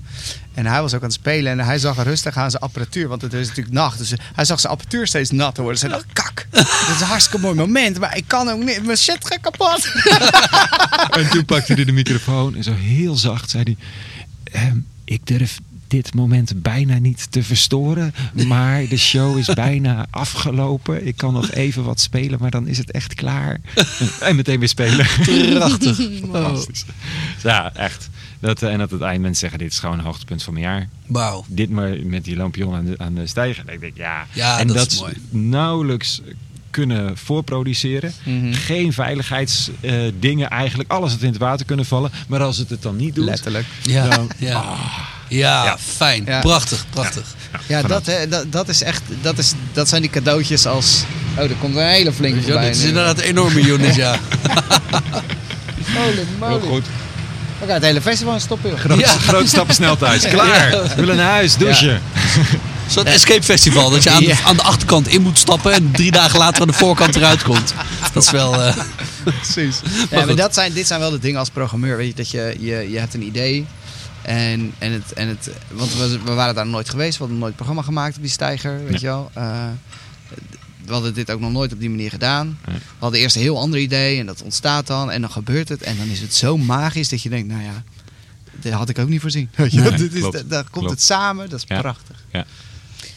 [0.55, 3.23] En hij was ook aan het spelen en hij zag rustig aan zijn apparatuur, want
[3.23, 3.99] het is natuurlijk nacht.
[3.99, 5.81] Dus hij zag zijn apparatuur steeds natter worden.
[5.83, 8.85] Dus hij dacht, kak, dit is een hartstikke mooi moment, maar ik kan ook niet,
[8.85, 9.89] mijn shit gaat kapot.
[11.19, 13.77] En toen pakte hij de microfoon en zo heel zacht zei hij...
[14.63, 15.59] "Ehm, ik durf
[15.91, 18.15] dit moment bijna niet te verstoren,
[18.47, 21.07] maar de show is bijna afgelopen.
[21.07, 23.61] Ik kan nog even wat spelen, maar dan is het echt klaar.
[24.21, 25.07] En meteen weer spelen.
[25.55, 25.97] Prachtig.
[26.33, 26.85] Fantastisch.
[27.43, 28.09] Ja, echt.
[28.41, 30.65] Dat, eh, en dat het eind mensen zeggen, dit is gewoon een hoogtepunt van mijn
[30.65, 30.89] jaar.
[31.07, 31.45] Wauw.
[31.49, 33.73] Dit maar met die lampion aan de, aan de stijger.
[33.73, 34.27] Ik denk, ja.
[34.33, 35.15] Ja, en dat dat, is mooi.
[35.31, 36.23] nauwelijks
[36.85, 38.13] kunnen voorproduceren.
[38.23, 38.53] Mhm.
[38.53, 40.91] Geen veiligheidsdingen eigenlijk.
[40.93, 42.11] Alles het in het water kunnen vallen.
[42.29, 43.25] Maar als het het dan niet doet.
[43.25, 43.67] Letterlijk.
[43.83, 44.63] Ja, Dan- ja.
[45.29, 45.79] ja, Ja.
[45.97, 46.23] fijn.
[46.27, 46.41] Ja.
[46.41, 47.23] Prachtig, prachtig.
[47.67, 51.03] Ja, dat, hè, dat, dat is echt, dat, is, dat zijn die cadeautjes als,
[51.37, 52.65] oh, er komt een hele flinke Ja, voorbij.
[52.67, 54.17] dit is inderdaad een enorme unit, ja.
[55.97, 56.61] Holy Heel moly.
[56.61, 56.85] goed.
[57.59, 58.79] We gaan het hele festival stoppen, joh.
[58.79, 59.07] Groot, Ja.
[59.09, 60.29] groot stappen snel thuis.
[60.35, 60.71] Klaar.
[60.71, 61.57] We willen naar huis.
[61.57, 62.01] Douchen.
[62.89, 64.43] Zo'n escape festival, dat je aan, Ja.
[64.45, 67.75] aan de achterkant in moet stappen en drie dagen later aan de voorkant eruit komt.
[68.13, 68.63] Dat is wel...
[68.63, 68.77] eh,
[69.25, 69.81] Precies.
[70.11, 71.97] Ja, Maar dat zijn, dit zijn wel de dingen als programmeur.
[71.97, 73.67] Weet je, dat je, je, je hebt een idee.
[74.23, 77.13] En, en het, en het, want we, we waren daar nooit geweest.
[77.13, 78.79] We hadden nooit een programma gemaakt op die stijger.
[78.79, 79.01] Weet Nee.
[79.01, 79.31] je wel.
[79.35, 79.65] Eh,
[80.85, 82.59] we hadden dit ook nog nooit op die manier gedaan.
[82.67, 82.77] Nee.
[82.77, 84.19] We hadden eerst een heel ander idee.
[84.21, 85.11] En dat ontstaat dan.
[85.11, 85.83] En dan gebeurt het.
[85.83, 87.83] En dan is het zo magisch dat je denkt, nou ja.
[88.61, 89.51] Dit had ik ook niet voorzien.
[89.57, 90.37] Weet je wel, Nee, dit is, klopt.
[90.37, 90.91] da- daar komt Klopt.
[90.91, 91.49] het samen.
[91.51, 91.81] Dat is Ja.
[91.81, 92.17] prachtig.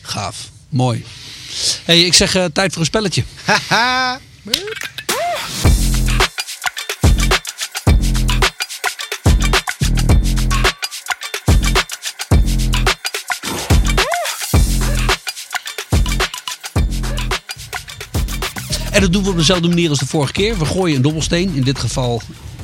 [0.02, 0.50] Gaaf.
[0.70, 1.06] Mooi.
[1.86, 3.24] hey, ik zeg eh, tijd voor een spelletje.
[3.44, 4.20] Haha.
[18.92, 20.58] En dat doen we op dezelfde manier als de vorige keer.
[20.58, 21.56] We gooien een dobbelsteen.
[21.56, 22.22] In dit geval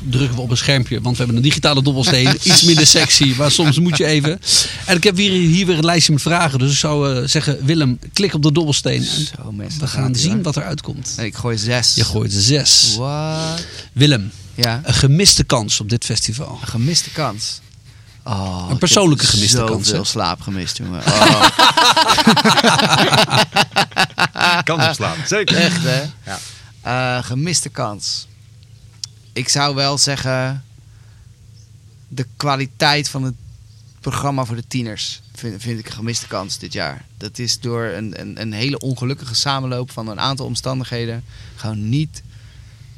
[0.09, 2.37] drukken we op een schermpje, want we hebben een digitale dobbelsteen.
[2.43, 4.39] Iets minder sexy, maar soms moet je even.
[4.85, 6.59] En ik heb hier, hier weer een lijstje met vragen.
[6.59, 9.01] Dus ik zou eh, zeggen, Willem, klik op de dobbelsteen.
[9.01, 9.79] En Zo mensen.
[9.79, 11.15] we gaan zien wat er uitkomt.
[11.19, 11.95] Ik gooi zes.
[11.95, 12.95] Je gooit zes.
[12.97, 13.65] Wat?
[13.93, 14.81] Willem, Ja.
[14.83, 16.57] een gemiste kans op dit festival.
[16.61, 17.59] Een gemiste kans.
[18.23, 20.07] Oh, Een persoonlijke ik heb gemiste kans, Zoveel hè?
[20.07, 21.01] slaap gemist, jongen.
[24.37, 25.17] Oh, Kan opslaan.
[25.27, 25.57] Zeker.
[25.57, 26.01] echt, hè?
[26.25, 26.39] Ja.
[27.17, 28.27] Eh, gemiste kans.
[29.38, 30.63] Ik zou wel zeggen...
[32.08, 33.34] De kwaliteit van het
[34.00, 35.21] programma voor de tieners...
[35.36, 37.06] vind, vind ik een gemiste kans dit jaar.
[37.17, 41.23] Dat is door een, een, een hele ongelukkige samenloop van een aantal omstandigheden...
[41.56, 42.21] gewoon niet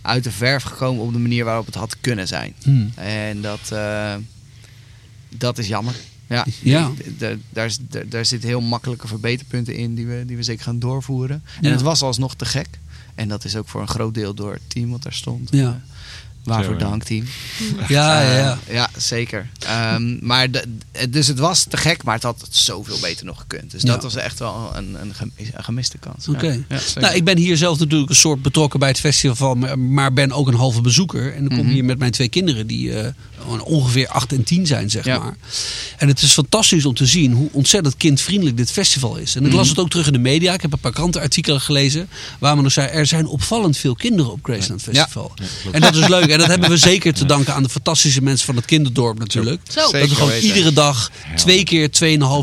[0.01, 2.53] uit de verf gekomen op de manier waarop het had kunnen zijn.
[2.63, 2.91] Hmm.
[2.95, 4.15] En dat, eh,
[5.29, 5.95] dat is jammer.
[6.27, 6.91] Ja, Ja.
[7.49, 10.79] Daar, is- d- daar zitten heel makkelijke verbeterpunten in die we, die we zeker gaan
[10.79, 11.41] doorvoeren.
[11.61, 11.67] Ja.
[11.67, 12.67] En het was alsnog te gek.
[13.15, 15.49] En dat is ook voor een groot deel door het team wat daar stond.
[15.51, 15.81] Ja.
[16.49, 16.89] Waarvoor Zo, ja.
[16.89, 17.25] dank, team.
[17.87, 18.57] Ja, ja, ja.
[18.67, 19.49] Eh, ja, zeker.
[19.59, 20.63] Ehm, maar de,
[21.09, 23.71] dus het was te gek, maar het had zoveel beter nog gekund.
[23.71, 23.87] Dus Ja.
[23.93, 26.27] dat was echt wel een, een, gemis- een gemiste kans.
[26.27, 26.63] Oké.
[26.69, 26.79] Ja.
[26.99, 30.47] Nou, ik ben hier zelf natuurlijk een soort betrokken bij het festival, maar- ben ook
[30.47, 31.35] een halve bezoeker.
[31.35, 31.67] En ik kom Mhm.
[31.69, 33.11] hier met mijn twee kinderen, die eh,
[33.63, 35.37] ongeveer 8 en 10 zijn, zeg maar.
[35.97, 39.35] En het is fantastisch om te zien hoe ontzettend kindvriendelijk dit festival is.
[39.35, 39.69] En ik las Mhm.
[39.69, 40.53] het ook terug in de media.
[40.53, 42.09] Ik heb een paar krantenartikelen gelezen
[42.39, 45.33] waar men nog zei, er zijn opvallend veel kinderen op Graceland Festival.
[45.71, 46.27] en dat is leuk.
[46.43, 49.61] En dat hebben we zeker te danken aan de fantastische mensen van het kinderdorp natuurlijk.
[49.69, 49.81] Zo.
[49.81, 50.47] Dat er gewoon weten.
[50.47, 51.89] iedere dag twee keer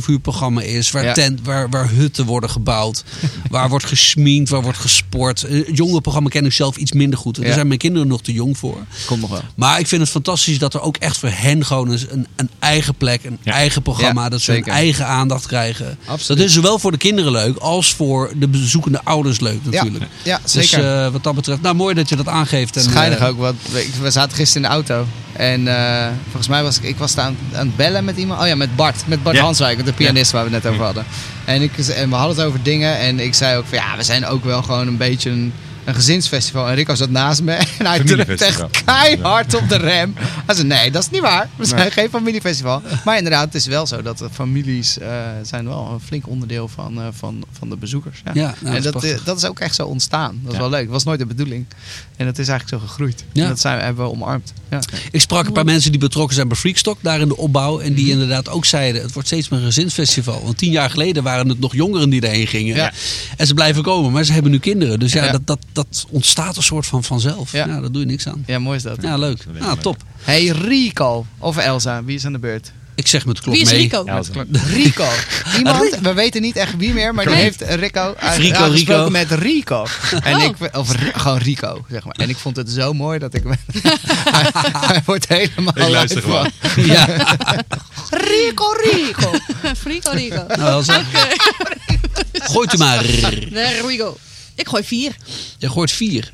[0.03, 0.91] 2,5 uur programma is.
[0.91, 1.13] Waar, Ja.
[1.13, 3.05] tent, waar, waar hutten worden gebouwd.
[3.51, 5.43] waar wordt gesminkt, waar wordt gesport.
[5.43, 7.37] Eh, Het jonge programma ken ik zelf iets minder goed.
[7.37, 7.53] Daar Ja.
[7.53, 8.77] zijn mijn kinderen nog te jong voor.
[9.07, 9.43] Komt nog wel.
[9.57, 12.95] Maar ik vind het fantastisch dat er ook echt voor hen gewoon een, een eigen
[12.95, 13.53] plek, een Ja.
[13.53, 14.23] eigen programma.
[14.23, 15.99] Ja, dat ze hun eigen aandacht krijgen.
[16.07, 16.39] Absoluut.
[16.41, 20.05] Dat is zowel voor de kinderen leuk als voor de bezoekende ouders leuk natuurlijk.
[20.23, 21.05] Ja, Dus zeker.
[21.05, 22.77] eh, wat dat betreft, nou mooi dat je dat aangeeft.
[22.77, 23.57] En, Schijnig eh, ook, want
[24.01, 25.07] we, zaten gisteren in de auto.
[25.33, 28.41] En eh, volgens mij was ik, ik was aan, aan het bellen met iemand.
[28.41, 29.03] Oh ja, met Bart.
[29.07, 29.43] Met Bart Ja.
[29.43, 31.05] Hanswijk, de pianist waar we het net over hadden.
[31.45, 32.99] En, ik, en we hadden het over dingen.
[32.99, 35.53] En ik zei ook van ja, we zijn ook wel gewoon een beetje een,
[35.87, 36.69] een gezinsfestival.
[36.69, 38.69] En Rico zat naast me en hij drukte Familiefestival.
[38.73, 40.15] echt keihard op de rem.
[40.47, 41.49] Hij zei, nee, dat is niet waar.
[41.57, 41.91] We zijn Nee.
[41.91, 42.83] geen familiefestival.
[43.05, 45.09] Maar inderdaad, het is wel zo dat de families eh,
[45.43, 48.21] zijn wel een flink onderdeel van, eh, van, van de bezoekers.
[48.25, 48.31] Ja.
[48.35, 49.19] Ja, nou, dat en is dat, prachtig.
[49.21, 50.39] eh, dat is ook echt zo ontstaan.
[50.43, 50.63] Dat is Ja.
[50.63, 50.81] wel leuk.
[50.83, 51.67] Het was nooit de bedoeling.
[52.17, 53.25] En dat is eigenlijk zo gegroeid.
[53.33, 53.43] Ja.
[53.43, 54.53] En dat zijn, hebben we omarmd.
[54.71, 54.81] Ja.
[55.11, 57.79] Ik sprak een paar mensen die betrokken zijn bij Freakstock, daar in de opbouw.
[57.81, 60.43] En die inderdaad ook zeiden, het wordt steeds meer een gezinsfestival.
[60.45, 62.77] Want tien jaar geleden waren het nog jongeren die daarheen gingen.
[62.77, 62.93] Ja.
[63.37, 64.99] En ze blijven komen, maar ze hebben nu kinderen.
[64.99, 65.33] Dus ja, Ja.
[65.33, 67.53] Dat, dat, dat ontstaat een soort van vanzelf.
[67.53, 67.67] Ja.
[67.67, 67.81] Ja.
[67.81, 68.43] daar doe je niks aan.
[68.47, 68.97] ja, mooi is dat.
[69.03, 69.39] Ja, leuk.
[69.39, 70.03] Is Nou, top.
[70.23, 72.73] Hey Rico of Elsa, wie is aan de beurt?
[72.95, 73.81] Ik zeg met klok Wie is mee.
[73.81, 74.05] Rico?
[74.05, 74.33] Elsa.
[74.53, 75.07] Rico.
[75.59, 79.11] Iemand, we weten niet echt wie meer, maar die heeft Rico Frico, aangesproken Rico.
[79.11, 79.87] met Rico.
[80.23, 80.43] En Oh.
[80.43, 82.15] ik, of gewoon Rico, zeg maar.
[82.15, 83.43] En ik vond het zo mooi dat ik...
[83.83, 84.51] hij,
[84.91, 86.51] hij wordt helemaal Ik luister gewoon.
[86.95, 87.07] Ja,
[88.11, 89.31] Rico, Rico.
[89.77, 90.45] Frico Rico.
[90.49, 91.03] nou, Elsa.
[92.33, 93.03] Gooit u maar.
[93.53, 94.17] There we go.
[94.57, 95.17] Ik gooi vier.
[95.59, 96.33] Je gooit vier.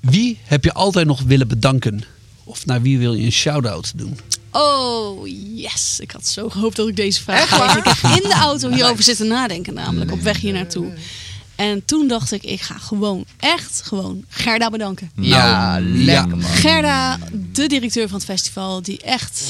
[0.00, 2.04] Wie heb je altijd nog willen bedanken?
[2.44, 4.18] Of naar wie wil je een shout-out doen?
[4.50, 6.00] Oh, yes.
[6.00, 7.76] Ik had zo gehoopt dat ik deze vraag kreeg.
[7.76, 10.92] Ik heb in de auto hierover zitten nadenken namelijk, op weg hier naartoe.
[11.54, 15.10] En toen dacht ik, ik ga gewoon, echt gewoon Gerda bedanken.
[15.14, 16.34] Ja, Nou, lekker ja.
[16.36, 16.42] man.
[16.42, 17.18] Gerda,
[17.52, 19.42] de directeur van het festival, die echt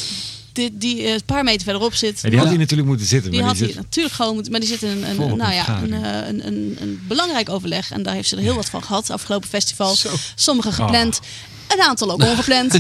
[0.57, 2.21] die, die eh, een paar meter verderop zit.
[2.23, 3.31] Ja, die had hier natuurlijk moeten zitten.
[3.31, 3.85] Die maar had die hij zit...
[3.85, 6.77] natuurlijk gewoon moeten, maar die zit in een, een, nou ja, een, eh, een, een,
[6.81, 7.91] een belangrijk overleg.
[7.91, 9.95] En daar heeft ze er heel wat van gehad, afgelopen festival.
[9.95, 10.09] Zo.
[10.35, 11.21] Sommige gepland,
[11.69, 12.73] een aantal ook ongepland.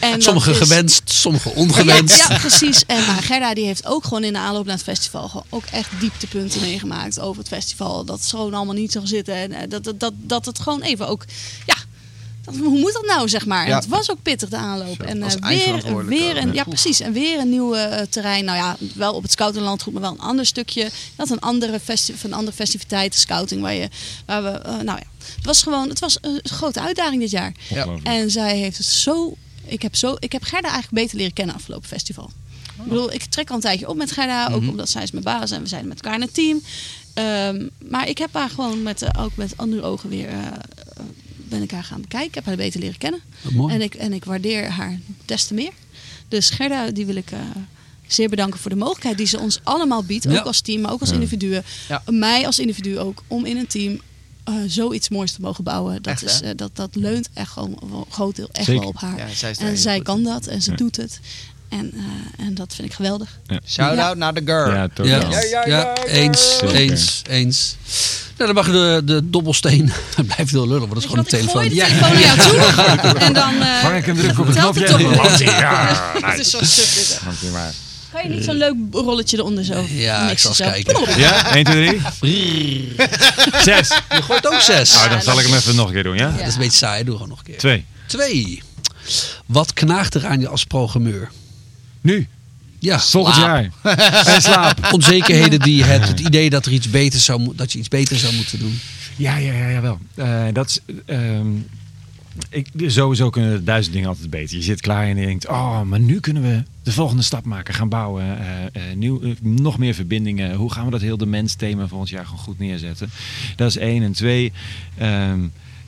[0.00, 2.16] En dat Sommige is- gewenst, sommige ongewenst.
[2.16, 2.84] ja, ja, precies.
[2.86, 5.64] En maar Gerda die heeft ook gewoon in de aanloop naar het festival gewoon ook
[5.72, 8.04] echt dieptepunten meegemaakt over het festival.
[8.04, 9.34] Dat het gewoon allemaal niet zo zitten.
[9.34, 11.24] En eh, dat, dat, dat, dat het gewoon even ook,
[11.66, 11.74] ja,
[12.58, 13.68] hoe moet dat nou zeg maar?
[13.68, 13.76] Ja.
[13.76, 15.02] het was ook pittig de aanloop.
[15.02, 17.00] En als eh, weer, weer een, ja precies.
[17.00, 18.44] En weer een nieuw eh, terrein.
[18.44, 20.90] Nou ja, wel op het scoutenlandgoed, maar wel een ander stukje.
[21.16, 23.88] Dat een andere, festi een andere festiviteit, scouting, waar, je,
[24.26, 25.06] waar we, eh, nou ja.
[25.36, 27.52] Het was gewoon, het was een grote uitdaging dit jaar.
[27.70, 28.06] Ongelooflijk.
[28.06, 29.36] En zij heeft het zo.
[29.64, 32.30] Ik heb, zo, ik heb Gerda eigenlijk beter leren kennen afgelopen festival.
[32.82, 35.24] Ik bedoel, ik trek al een tijdje op met Gerda, ook omdat zij is mijn
[35.24, 36.62] baas en we zijn met elkaar in het team.
[37.14, 40.28] Ehm, maar ik heb haar gewoon met, ook met andere ogen weer.
[41.48, 42.28] Ben ik haar gaan bekijken.
[42.28, 43.20] Ik heb haar beter leren kennen.
[43.68, 45.72] En ik, en ik waardeer haar des te meer.
[46.28, 47.38] Dus Gerda, die wil ik eh,
[48.06, 50.24] zeer bedanken voor de mogelijkheid die ze ons allemaal biedt.
[50.24, 50.38] Ja.
[50.38, 51.64] Ook als team, maar ook als individuen.
[51.88, 52.02] Ja.
[52.06, 53.22] Mij als individu ook.
[53.26, 54.00] Om in een team
[54.44, 56.02] eh, zoiets moois te mogen bouwen.
[56.02, 58.80] Dat, Echt, is, eh, dat, dat leunt echt gewoon een groot deel echt Zeker.
[58.80, 59.18] wel op haar.
[59.18, 60.76] Ja, zij en zij goed kan dat en ze Ja.
[60.76, 61.20] doet het.
[61.68, 63.38] En, eh, en dat vind ik geweldig.
[63.68, 64.72] Shout-out naar de girl.
[64.74, 65.06] Ja, totaal.
[65.06, 66.74] Ja, Ja, ja, ja, ja, eens, Zeker.
[66.74, 67.76] eens, eens.
[68.36, 69.92] Nou, dan mag de, de dobbelsteen.
[70.14, 71.62] Hij blijft heel lullig, maar dat is gewoon een telefoon.
[71.64, 72.38] Ik gooi de telefoon naar jou
[73.00, 73.20] toe.
[73.26, 73.62] En dan...
[73.62, 74.84] eh, Mag ik hem drukken op het knopje?
[74.84, 75.14] toch.
[75.16, 76.58] Want ja, Het is zo
[77.40, 77.72] je maar.
[78.12, 80.64] Kan je niet zo'n leuk rolletje eronder zo Ja, ik zal eens zo?
[80.64, 81.18] kijken.
[81.20, 82.92] Ja, 1, 2, 3.
[83.62, 83.88] Zes.
[84.10, 84.92] Je gooit ook zes.
[84.92, 86.30] Nou, dan zal ik hem even nog een keer doen, ja?
[86.30, 87.58] Dat is een beetje saai, doe gewoon nog een keer.
[87.58, 87.84] Twee.
[88.06, 88.62] Twee.
[89.46, 91.30] Wat knaagt er aan je als programmeur?
[92.00, 92.26] Nu.
[92.78, 93.66] Ja, Volgend slaap.
[93.82, 93.94] jaar.
[94.34, 94.88] En slaap.
[94.92, 98.16] Onzekerheden die je hebt, het idee dat, er iets beter zou, dat je iets beter
[98.16, 98.78] zou moeten doen.
[99.16, 99.98] Ja, ja, ja, jawel.
[100.14, 100.80] Eh dat is...
[101.06, 101.46] ehm,
[102.50, 104.56] ik, sowieso kunnen duizend dingen altijd beter.
[104.56, 107.74] Je zit klaar en je denkt, oh, maar nu kunnen we de volgende stap maken,
[107.74, 108.38] gaan bouwen.
[108.72, 110.54] eh, nieuw, nog meer verbindingen.
[110.54, 113.10] Hoe gaan we dat heel de mens thema volgend jaar gewoon goed neerzetten?
[113.56, 114.02] Dat is één.
[114.02, 114.52] En twee,
[114.98, 115.40] ehm,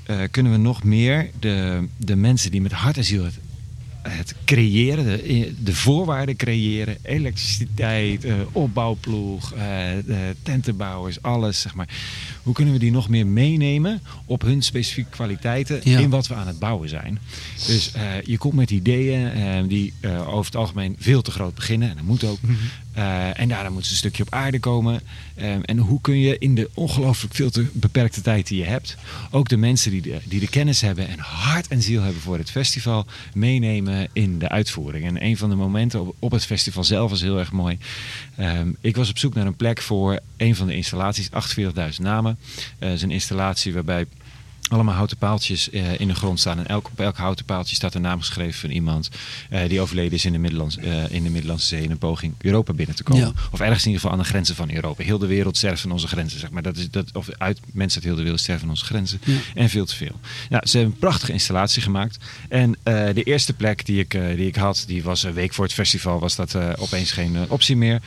[0.07, 3.35] eh, kunnen we nog meer de, de mensen die met hart en ziel het,
[4.03, 9.89] het creëren, de, de voorwaarden creëren, elektriciteit, eh, opbouwploeg, eh,
[10.43, 11.89] tentenbouwers, alles zeg maar.
[12.51, 15.99] Hoe kunnen we die nog meer meenemen op hun specifieke kwaliteiten Ja.
[15.99, 17.19] in wat we aan het bouwen zijn?
[17.67, 21.55] Dus eh, je komt met ideeën eh, die eh, over het algemeen veel te groot
[21.55, 21.89] beginnen.
[21.91, 22.39] En dat moet ook.
[22.93, 25.01] Eh, en daarna moet ze een stukje op aarde komen.
[25.35, 28.97] Eh, en hoe kun je in de ongelooflijk veel te beperkte tijd die je hebt,
[29.31, 32.39] ook de mensen die de, die de kennis hebben en hart en ziel hebben voor
[32.39, 35.05] het festival, meenemen in de uitvoering.
[35.05, 37.79] En een van de momenten op, op het festival zelf is heel erg mooi.
[38.41, 42.39] Ehm, ik was op zoek naar een plek voor een van de installaties, 48.000 namen.
[42.79, 44.07] Het is een installatie waarbij
[44.73, 46.59] allemaal houten paaltjes eh, in de grond staan.
[46.59, 49.09] En elk, op elk houten paaltje staat een naam geschreven van iemand
[49.51, 52.35] eh, die overleden is in de, Middellands, eh, in de Middellandse Zee in een poging
[52.39, 53.27] Europa binnen te komen.
[53.27, 53.33] Ja.
[53.51, 55.03] Of ergens in ieder geval aan de grenzen van Europa.
[55.03, 56.63] Heel de wereld sterft van onze grenzen, zeg maar.
[56.63, 59.21] Dat is, dat, of uit, mensen uit heel de wereld sterven van onze grenzen.
[59.25, 59.37] Ja.
[59.55, 60.21] En veel te veel.
[60.49, 62.19] Nou, ze hebben een prachtige installatie gemaakt.
[62.49, 62.79] En
[63.15, 66.21] de eerste plek die ik, die ik had, die was een week voor het festival,
[66.21, 68.01] was dat opeens geen optie meer.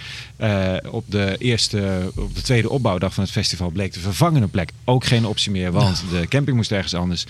[0.91, 5.05] Op, de eerste, op de tweede opbouwdag van het festival bleek de vervangende plek ook
[5.05, 7.25] geen optie meer, want de camping moest ergens anders.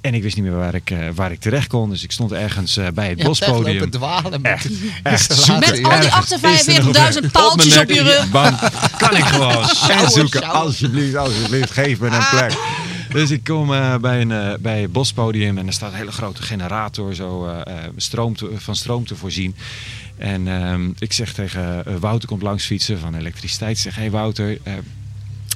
[0.00, 2.32] En ik wist niet meer waar ik, eh, waar ik terecht kon, dus ik stond
[2.32, 3.90] ergens eh, bij het echt bospodium.
[3.90, 4.66] dwalen met Echt,
[5.02, 5.28] echt.
[5.28, 8.30] Met al die Ergens is er nog 48.000 een- paaltjes op je rug.
[8.30, 8.56] Bam,
[8.98, 9.64] kan ik gewoon.
[10.00, 10.42] En zoeken.
[10.44, 12.52] Alsjeblieft, alsjeblieft, geef me een plek.
[13.12, 16.12] Dus ik kom eh, bij een eh, bij het bospodium en er staat een hele
[16.12, 19.54] grote generator zo, eh, eh, stroom te- van stroom te voorzien.
[20.18, 23.76] En ehm, ik zeg tegen Wouter, komt langs fietsen van elektriciteit.
[23.76, 24.72] Ik zeg, hé hey Wouter, eh,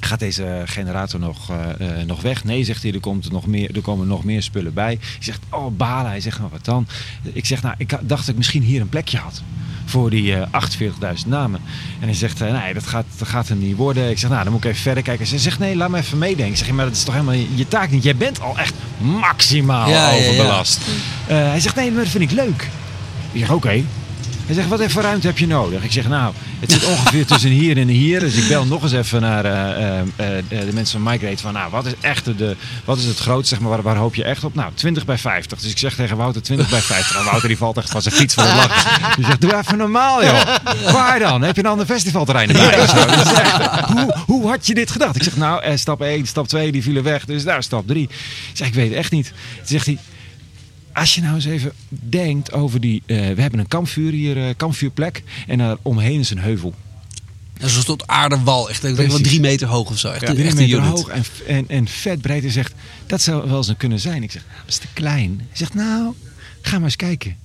[0.05, 2.45] gaat deze generator nog, eh, eh, nog weg?
[2.45, 4.99] Nee, zegt hij, er, komt nog meer, er komen nog meer spullen bij.
[5.01, 6.11] Hij zegt, oh balen.
[6.11, 6.87] Hij zegt, nou wat dan?
[7.33, 9.43] Ik zeg, nou, ik dacht dat ik misschien hier een plekje had
[9.85, 10.47] voor die eh
[11.17, 11.61] 48.000 namen.
[12.01, 14.11] En hij zegt, eh, nee, dat gaat, dat gaat hem niet worden.
[14.11, 15.29] Ik zeg, nou, dan moet ik even verder kijken.
[15.29, 16.53] Hij zegt, nee, laat me even meedenken.
[16.53, 18.03] Ik zeg, maar dat is toch helemaal je taak niet.
[18.03, 20.29] Jij bent al echt maximaal Ja, ja, ja.
[20.29, 20.81] overbelast.
[21.27, 22.69] Eh, hij zegt, nee, maar dat vind ik leuk.
[23.33, 23.85] Ik zeg, oké.
[24.47, 25.85] Hij zegt, wat even voor ruimte heb je nodig?
[25.85, 28.21] Ik zeg, nou, het zit ongeveer tussen hier en hier.
[28.21, 31.43] Dus ik bel nog eens even naar eh, eh, eh, de mensen van Migrate.
[31.43, 34.15] Van, nou, wat is echt de, wat is het grootste, zeg maar, waar, waar hoop
[34.15, 34.55] je echt op?
[34.55, 35.61] Nou, 20 bij 50.
[35.61, 37.19] Dus ik zeg tegen Wouter, 20 bij 50.
[37.19, 39.17] En Wouter die valt echt van zijn fiets van het lachen.
[39.17, 40.57] Die zegt, doe even normaal, joh.
[40.93, 41.43] Waar dan?
[41.43, 42.87] Heb je een ander festivalterrein erbij?
[42.87, 42.97] zo?
[42.97, 45.17] Echt, hoe, hoe had je dit gedacht?
[45.17, 47.25] Ik zeg, nou, eh, stap 1, stap 2, die vielen weg.
[47.25, 48.03] Dus daar, stap 3.
[48.03, 48.11] Ik
[48.53, 49.27] zeg, ik weet het echt niet.
[49.57, 49.99] Toen zegt hij,
[50.95, 53.03] als je nou eens even denkt over die...
[53.07, 55.23] eh, we hebben een kampvuur hier, eh kampvuurplek.
[55.47, 56.75] En daar omheen is een heuvel.
[57.59, 60.09] En zo stond aardewal, echt ik denk wel drie meter hoog of zo.
[60.11, 62.43] Echt, Ja, een- drie echt een meter hoog en, en, en vet breed.
[62.43, 62.73] Hij zegt,
[63.07, 64.23] dat zou wel eens een kunnen zijn.
[64.23, 65.35] Ik zeg, dat is te klein.
[65.39, 66.15] Hij zegt, nou,
[66.61, 67.37] ga maar eens kijken.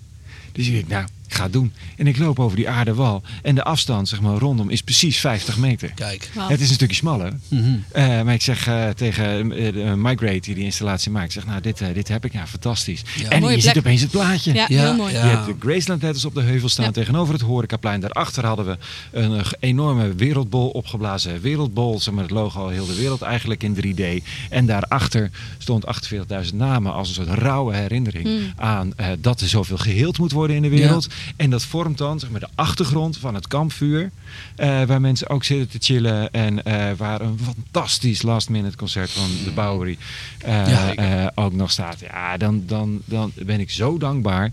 [0.52, 1.74] Dus ik denk, nou, ik ga het doen.
[1.98, 3.22] En ik loop over die aardewal.
[3.42, 5.92] En de afstand, zeg maar, rondom is precies 50 meter.
[5.96, 6.30] Kijk.
[6.40, 7.34] Het is een stukje smaller.
[7.48, 7.64] Mhm.
[7.92, 11.26] Eh, maar ik zeg eh, tegen de Migrate die die installatie maakt.
[11.26, 12.34] Ik zeg, nou, dit, eh, dit heb ik.
[12.34, 13.02] Ja, fantastisch.
[13.16, 13.30] Ja.
[13.30, 13.74] en Mooie je plek.
[13.74, 14.54] ziet opeens het plaatje.
[14.54, 15.14] Ja, Ja, heel mooi.
[15.14, 15.24] ja.
[15.24, 16.92] Je hebt de Graceland letters op de heuvel staan Ja.
[16.92, 18.00] tegenover het horecaplein.
[18.00, 18.78] Daarachter hadden we
[19.12, 22.00] een enorme wereldbol opgeblazen wereldbol.
[22.00, 24.24] Zeg maar het logo al heel de wereld eigenlijk in 3D.
[24.50, 28.54] En daarachter stond 48.000 namen als een soort rauwe herinnering Hmm.
[28.56, 31.08] aan eh, dat er zoveel geheeld moet worden in de wereld.
[31.36, 34.12] En dat vormt dan zeg maar, de achtergrond van het kampvuur.
[34.56, 36.32] eh, waar mensen ook zitten te chillen.
[36.32, 39.98] En eh, waar een fantastisch last minute concert van de Bowery
[40.40, 42.00] eh, Ja, ook nog staat.
[42.00, 44.52] Ja, dan, dan, dan ben ik zo dankbaar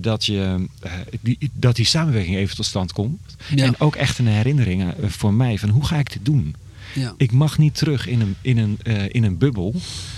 [0.00, 0.66] dat, je,
[1.20, 3.36] die, dat die samenwerking even tot stand komt.
[3.54, 3.64] Ja.
[3.64, 6.54] En ook echt een herinnering voor mij van hoe ga ik dit doen?
[6.98, 7.14] Ja.
[7.16, 9.74] Ik mag niet terug in een, in een, eh, in een bubbel,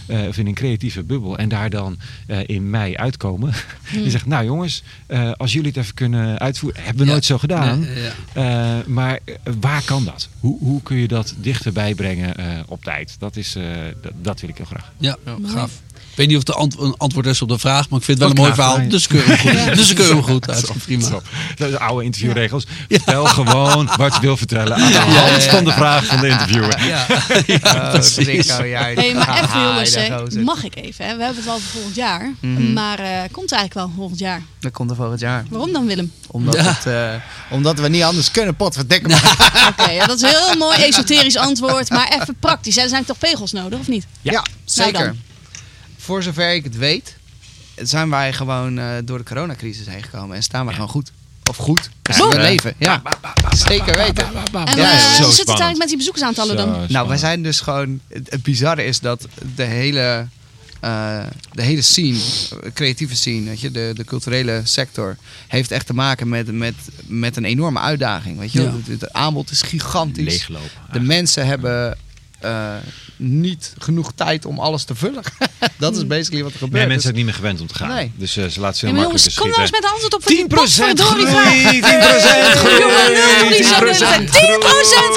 [0.07, 3.53] eh, of in een creatieve bubbel, en daar dan eh, in mei uitkomen.
[4.05, 7.11] en zegt, nou jongens, eh, als jullie het even kunnen uitvoeren, hebben we Ja.
[7.13, 7.81] nooit zo gedaan.
[7.81, 8.13] Nee, ja.
[8.81, 9.19] Eh, maar
[9.61, 10.29] waar kan dat?
[10.41, 13.17] Hoe, hoe kun je dat dichterbij brengen eh, op tijd?
[13.19, 13.65] Dat, is, eh,
[14.23, 14.93] dat, wil ik heel graag.
[14.99, 15.81] Ja, gaaf.
[16.21, 18.19] Ik weet niet of het ant- een antwoord is op de vraag, maar ik vind
[18.19, 18.89] het wel een mooi verhaal.
[18.89, 19.77] Dus keur hem goed.
[19.77, 20.47] Dus keur hem goed.
[20.47, 21.09] Hartstikke prima.
[21.57, 22.65] Dat is oude interviewregels.
[22.89, 24.75] Vertel gewoon wat je wil vertellen.
[24.77, 26.79] Aan de hand van de vraag van de interviewer.
[26.91, 27.07] Ja,
[27.47, 28.49] ja precies.
[28.57, 31.07] Hey, maar jongens, mag ik even?
[31.07, 31.17] Hè?
[31.17, 32.33] We hebben het wel voor volgend jaar.
[32.41, 32.73] Mhm.
[32.73, 34.43] Maar eh, komt eigenlijk wel volgend jaar.
[34.61, 35.45] Dat komt er volgend jaar.
[35.51, 36.13] Waarom dan Willem?
[36.27, 36.63] Omdat, Ja.
[36.63, 39.73] het, eh, omdat we niet anders kunnen, potverdikke maar.
[39.79, 41.91] Oké, ja, dat is een heel mooi esoterisch antwoord.
[41.91, 42.77] Maar even praktisch.
[42.77, 42.83] Hè?
[42.83, 44.07] Er zijn toch pegels nodig, of niet?
[44.23, 44.93] Ja, zeker.
[45.05, 45.29] dan.
[46.01, 47.17] Voor zover ik het weet,
[47.77, 51.13] zijn wij gewoon eh, door de coronacrisis heen gekomen en staan we gewoon goed.
[51.51, 51.91] Of goed.
[52.03, 52.29] Ja.
[52.29, 52.75] we leven.
[52.79, 53.03] Ja,
[53.51, 54.25] zeker weten.
[54.53, 56.87] En Ja, eh, hoe zit het eigenlijk met die bezoekersaantallen dan?
[56.89, 58.01] Nou, wij zijn dus gewoon.
[58.09, 60.27] Het, het bizarre is dat de hele.
[60.81, 61.23] eh,
[61.53, 62.19] de hele scene,
[62.75, 65.17] creatieve scene, weet je, de, de culturele sector,
[65.49, 66.75] heeft echt te maken met, met,
[67.07, 68.39] met een enorme uitdaging.
[68.39, 68.63] Weet je?
[68.63, 68.73] Ja.
[68.73, 70.25] Het, het aanbod is gigantisch.
[70.25, 70.71] Leeglopen.
[70.93, 71.99] De mensen hebben
[72.39, 72.75] eh,
[73.23, 75.23] niet genoeg tijd om alles te vullen.
[75.79, 76.73] dat is basically wat er gebeurt.
[76.73, 77.89] Nee, mensen Dus- zijn niet meer gewend om te gaan.
[77.89, 78.13] Nee.
[78.17, 80.31] Dus eh, ze laten ze heel makkelijk jongens, kom nou eens met antwoord op voor
[80.33, 81.81] die 10% potverdorie groei!
[81.83, 82.55] vraag.
[82.55, 83.79] 10% groei!
[83.81, 84.27] Jongen, zijn.
[84.29, 84.33] 10%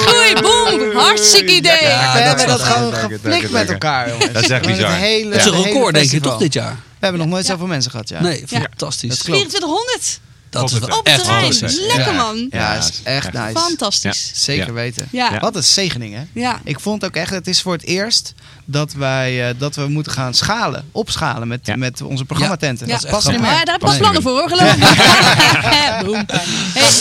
[0.06, 0.96] groei, boom!
[0.98, 1.82] Hartstikke idee!
[1.84, 3.72] Ja, we dat hebben dat gewoon je, je, geflikt met je.
[3.74, 4.32] elkaar, jongens.
[4.34, 4.92] Dat is echt het bizar.
[4.92, 6.32] hele- Dat is een het record, denk ik, festival.
[6.32, 6.72] toch, dit jaar?
[6.74, 8.22] We hebben nog nooit zoveel mensen gehad, ja.
[8.22, 9.10] Nee, fantastisch.
[9.10, 9.40] Dat klopt.
[9.50, 10.20] 2400
[10.54, 11.42] Dat is wel op het terrein.
[11.54, 11.80] fantastisch.
[11.96, 12.48] Lekker man.
[12.50, 13.34] Ja, Ja, is echt echt.
[13.34, 13.60] nice.
[13.60, 14.32] Fantastisch.
[14.34, 14.74] Zeker Ja.
[14.74, 15.08] weten.
[15.12, 15.40] Ja.
[15.40, 16.22] Wat een zegening, hè?
[16.34, 16.60] Ja.
[16.64, 18.34] Ik vond ook echt, het is voor het eerst
[18.66, 21.76] dat, wij, eh, dat we moeten gaan schalen, opschalen met, Ja.
[21.76, 22.88] met onze programmatenten.
[22.88, 22.98] Ja.
[22.98, 23.60] Dat past niet Maar meer.
[23.60, 24.00] ja, daar heb ik wel Nee.
[24.00, 26.04] plannen voor hoor, geloof me.
[26.06, 26.24] Boom.
[26.28, 26.46] Hey,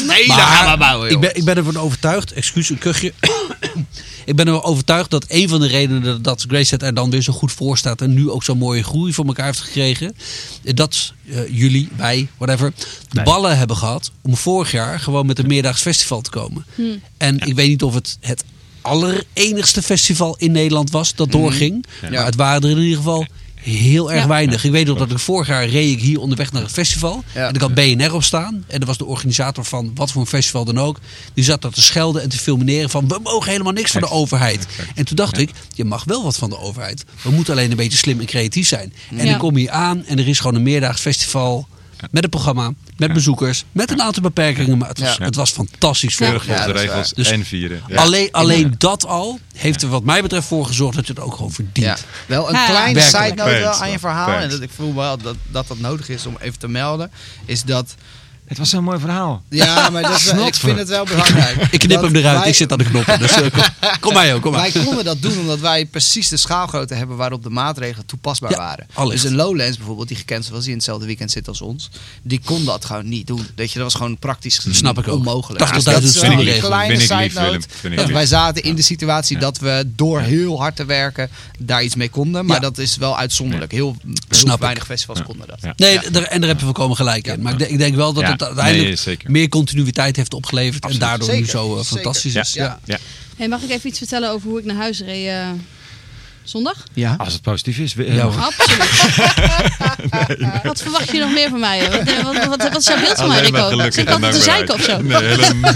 [0.06, 3.12] maar- Nee, daar gaan we bouwen, ik, ben, ik ben ervan overtuigd, excuus, een kuchje.
[4.24, 7.32] Ik ben ervan overtuigd dat een van de redenen dat Greyset er dan weer zo
[7.32, 10.16] goed voor staat en nu ook zo'n mooie groei voor elkaar heeft gekregen,
[10.62, 12.72] dat eh, jullie, wij, whatever,
[13.10, 16.66] de ballen hebben gehad om vorig jaar gewoon met een meerdaags festival te komen.
[17.16, 18.44] En ik weet niet of het het
[18.80, 23.26] allerenigste festival in Nederland was dat doorging, maar het waren er in ieder geval
[23.62, 24.28] heel erg Ja.
[24.28, 24.64] weinig.
[24.64, 27.24] Ik weet nog dat ik vorig jaar reed ik hier onderweg naar het festival.
[27.34, 27.48] Ja.
[27.48, 28.64] En ik had BNR op staan.
[28.66, 30.98] En er was de organisator van wat voor een festival dan ook.
[31.34, 34.10] Die zat daar te schelden en te filmeren van we mogen helemaal niks van de
[34.10, 34.66] overheid.
[34.94, 37.04] En toen dacht ik, je mag wel wat van de overheid.
[37.22, 38.92] We moeten alleen een beetje slim en creatief zijn.
[39.10, 39.24] En Ja.
[39.30, 41.68] dan kom je aan en er is gewoon een meerdaags festival
[42.10, 44.78] Met het programma, met bezoekers, met een aantal beperkingen.
[44.78, 45.24] Maar het was, Ja.
[45.24, 46.26] het was fantastisch Ja.
[46.26, 46.38] veel.
[46.40, 47.12] Volgens Ja, de regels.
[47.12, 47.82] Dus en vieren.
[47.88, 47.96] Ja.
[47.96, 51.34] Alleen, alleen dat al heeft er wat mij betreft voor gezorgd dat je het ook
[51.34, 51.86] gewoon verdient.
[51.86, 51.96] Ja,
[52.26, 52.66] wel een Ja.
[52.66, 54.38] kleine side note aan je verhaal.
[54.38, 57.10] En dat ik voel wel dat, dat dat nodig is om even te melden.
[57.44, 57.94] Is dat.
[58.52, 59.42] Het was zo'n mooi verhaal.
[59.48, 61.56] Ja, maar dat is wel- ik vind het wel belangrijk.
[61.70, 63.18] Ik knip hem eruit, wij- ik zit aan de knoppen.
[63.18, 63.62] Dus eh, kom,
[64.00, 64.70] kom maar joh, kom maar.
[64.72, 68.56] Wij konden dat doen omdat wij precies de schaalgrootte hebben waarop de maatregelen toepasbaar Ja,
[68.56, 68.86] waren.
[68.94, 69.22] allicht.
[69.22, 71.90] Dus een Lowlands bijvoorbeeld, die gecanceld was, die in hetzelfde weekend zit als ons,
[72.22, 73.46] die kon dat gewoon niet doen.
[73.56, 75.14] Weet je, dat was gewoon praktisch gezien Snap ik ook.
[75.16, 75.64] onmogelijk.
[75.64, 76.58] 80.000 Dus dat is ik een lief.
[76.60, 77.66] kleine ik side note.
[77.82, 81.82] Ik Dat wij zaten in de situatie dat we door heel hard te werken daar
[81.82, 82.46] iets mee konden.
[82.46, 82.62] Maar Ja.
[82.62, 83.72] dat is wel uitzonderlijk.
[83.72, 83.96] Heel,
[84.30, 84.56] ik.
[84.58, 85.24] weinig festivals Ja.
[85.24, 85.58] konden dat.
[85.62, 85.72] Ja.
[85.76, 87.42] Nee, en daar heb je volkomen gelijk in.
[87.42, 89.30] Maar ik denk, ik denk wel dat Ja, uiteindelijk nee, zeker.
[89.30, 90.82] meer continuïteit heeft opgeleverd.
[90.84, 91.02] Absoluut.
[91.02, 91.84] En daardoor nu zo eh, zeker.
[91.96, 92.52] fantastisch is.
[92.52, 92.64] Ja.
[92.64, 92.78] Ja.
[92.84, 92.98] Ja.
[93.36, 95.48] Hey, mag ik even iets vertellen over hoe ik naar huis reed eh,
[96.44, 96.76] zondag?
[96.94, 97.14] Ja.
[97.18, 97.94] Als het positief is.
[97.94, 98.24] we- Ja.
[98.24, 98.90] Absoluut.
[100.62, 101.90] Wat verwacht je nog meer van mij?
[101.90, 103.80] Wat, wat, wat, wat is jouw beeld van mij, Rico?
[103.80, 105.00] Zit ik altijd te zeiken of zo?
[105.02, 105.72] Nee, helemaal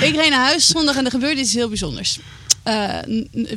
[0.08, 2.18] Ik reed naar huis zondag en er gebeurde iets heel bijzonders.
[2.62, 2.98] Eh,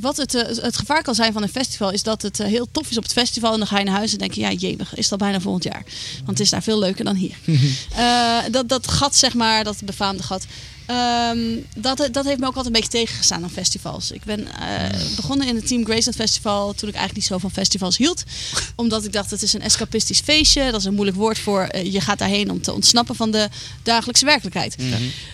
[0.02, 2.68] wat het, eh, het gevaar kan zijn van een festival is dat het eh, heel
[2.72, 3.54] tof is op het festival.
[3.54, 5.64] En dan ga je naar huis en denk je, ja jemig, is dat bijna volgend
[5.64, 5.84] jaar.
[6.16, 7.36] Want het is daar veel leuker dan hier.
[8.52, 10.46] Dat, dat gat, zeg maar, dat befaamde gat.
[10.92, 14.12] Ehm, dat, dat heeft me ook altijd een beetje tegengestaan aan festivals.
[14.12, 17.52] Ik ben eh, begonnen in het Team Graceland Festival toen ik eigenlijk niet zo van
[17.52, 18.24] festivals hield.
[18.76, 20.72] Omdat ik dacht, het is een escapistisch feestje.
[20.72, 23.50] Dat is een moeilijk woord voor eh, je gaat daarheen om te ontsnappen van de
[23.84, 24.76] dagelijkse werkelijkheid.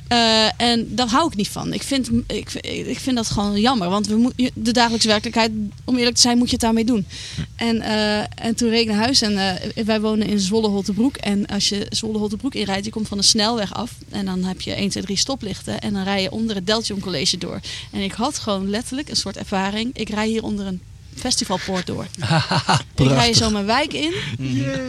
[0.07, 1.73] Eh, en daar hou ik niet van.
[1.73, 2.53] Ik vind, ik,
[2.87, 3.89] ik vind dat gewoon jammer.
[3.89, 5.51] Want we moet, de dagelijkse werkelijkheid,
[5.83, 7.05] om eerlijk te zijn, moet je het daarmee doen.
[7.55, 7.81] En,
[8.35, 11.17] en toen reed ik naar huis en wij wonen in Zwolle-Holtebroek.
[11.17, 13.91] En als je Zwolle-Holtebroek inrijdt, je komt van de snelweg af.
[14.09, 15.46] En dan heb je 1, 2, 3 stoplichten.
[15.79, 17.59] En dan rij je onder het Deltion College door.
[17.91, 19.97] En ik had gewoon letterlijk een soort ervaring.
[19.97, 20.81] Ik rij hier onder een
[21.19, 22.05] festivalpoort door.
[22.95, 24.13] ik rij zo mijn wijk in.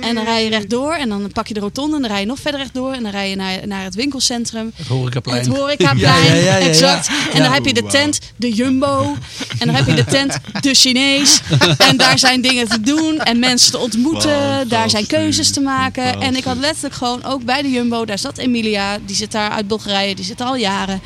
[0.01, 0.95] En dan rij je rechtdoor.
[0.95, 1.97] En dan pak je de rotonde.
[1.97, 2.93] En dan rij je nog verder rechtdoor.
[2.93, 4.73] En dan rij je naar, naar het winkelcentrum.
[4.75, 5.39] Het horecaplein.
[5.39, 7.11] Het horecaplein, Ja, exact.
[7.33, 9.17] En dan heb je de tent, de Jumbo.
[9.59, 11.41] En dan heb je de tent, de Chinees.
[11.79, 14.69] En daar zijn dingen te doen en mensen te ontmoeten.
[14.69, 16.21] Daar zijn keuzes te maken.
[16.21, 18.99] En ik had letterlijk gewoon ook bij de Jumbo, daar zat Emilia.
[19.07, 21.01] Die zit daar uit Bulgarije, die zit er al jaren.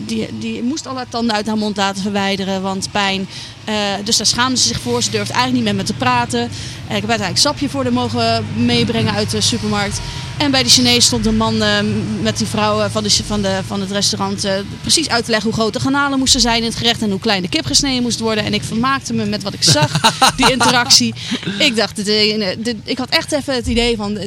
[0.00, 3.28] Die, die moest al haar tanden uit haar mond laten verwijderen, want pijn.
[3.64, 3.74] Eh,
[4.04, 5.02] dus daar schaamde ze zich voor.
[5.02, 6.40] Ze durfde eigenlijk niet met me te praten.
[6.40, 10.00] En ik heb uiteindelijk sapje voor haar mogen meebrengen uit de supermarkt.
[10.38, 11.78] En bij de Chinees stond een man eh,
[12.22, 15.30] met die vrouw eh, van, de, van, de, van het restaurant eh, precies uit te
[15.30, 17.66] leggen hoe groot de garnalen moesten zijn in het gerecht en hoe klein de kip
[17.66, 18.44] gesneden moest worden.
[18.44, 20.00] En ik vermaakte me met wat ik zag,
[20.36, 21.14] die interactie.
[21.58, 24.18] Ik dacht, dit, eh, dit- ik had echt even het idee van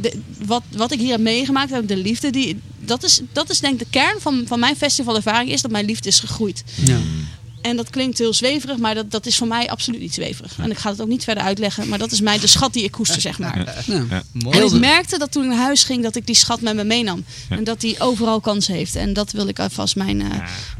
[0.45, 3.79] wat, wat ik hier heb meegemaakt, de liefde, die, dat, is, dat is denk ik
[3.79, 6.63] de kern van, van mijn festivalervaring, is dat mijn liefde is gegroeid.
[6.85, 6.97] Ja.
[7.63, 10.53] En dat klinkt heel zweverig, maar dat, dat is voor mij absoluut niet zweverig.
[10.57, 12.83] En ik ga het ook niet verder uitleggen, maar dat is mij de schat die
[12.83, 13.83] ik koester, zeg maar.
[13.85, 14.23] Ja.
[14.49, 16.83] En ik merkte dat toen ik naar huis ging, dat ik die schat met me
[16.83, 17.25] meenam.
[17.49, 18.95] En dat die overal kans heeft.
[18.95, 20.27] En dat wil ik alvast mijn uh,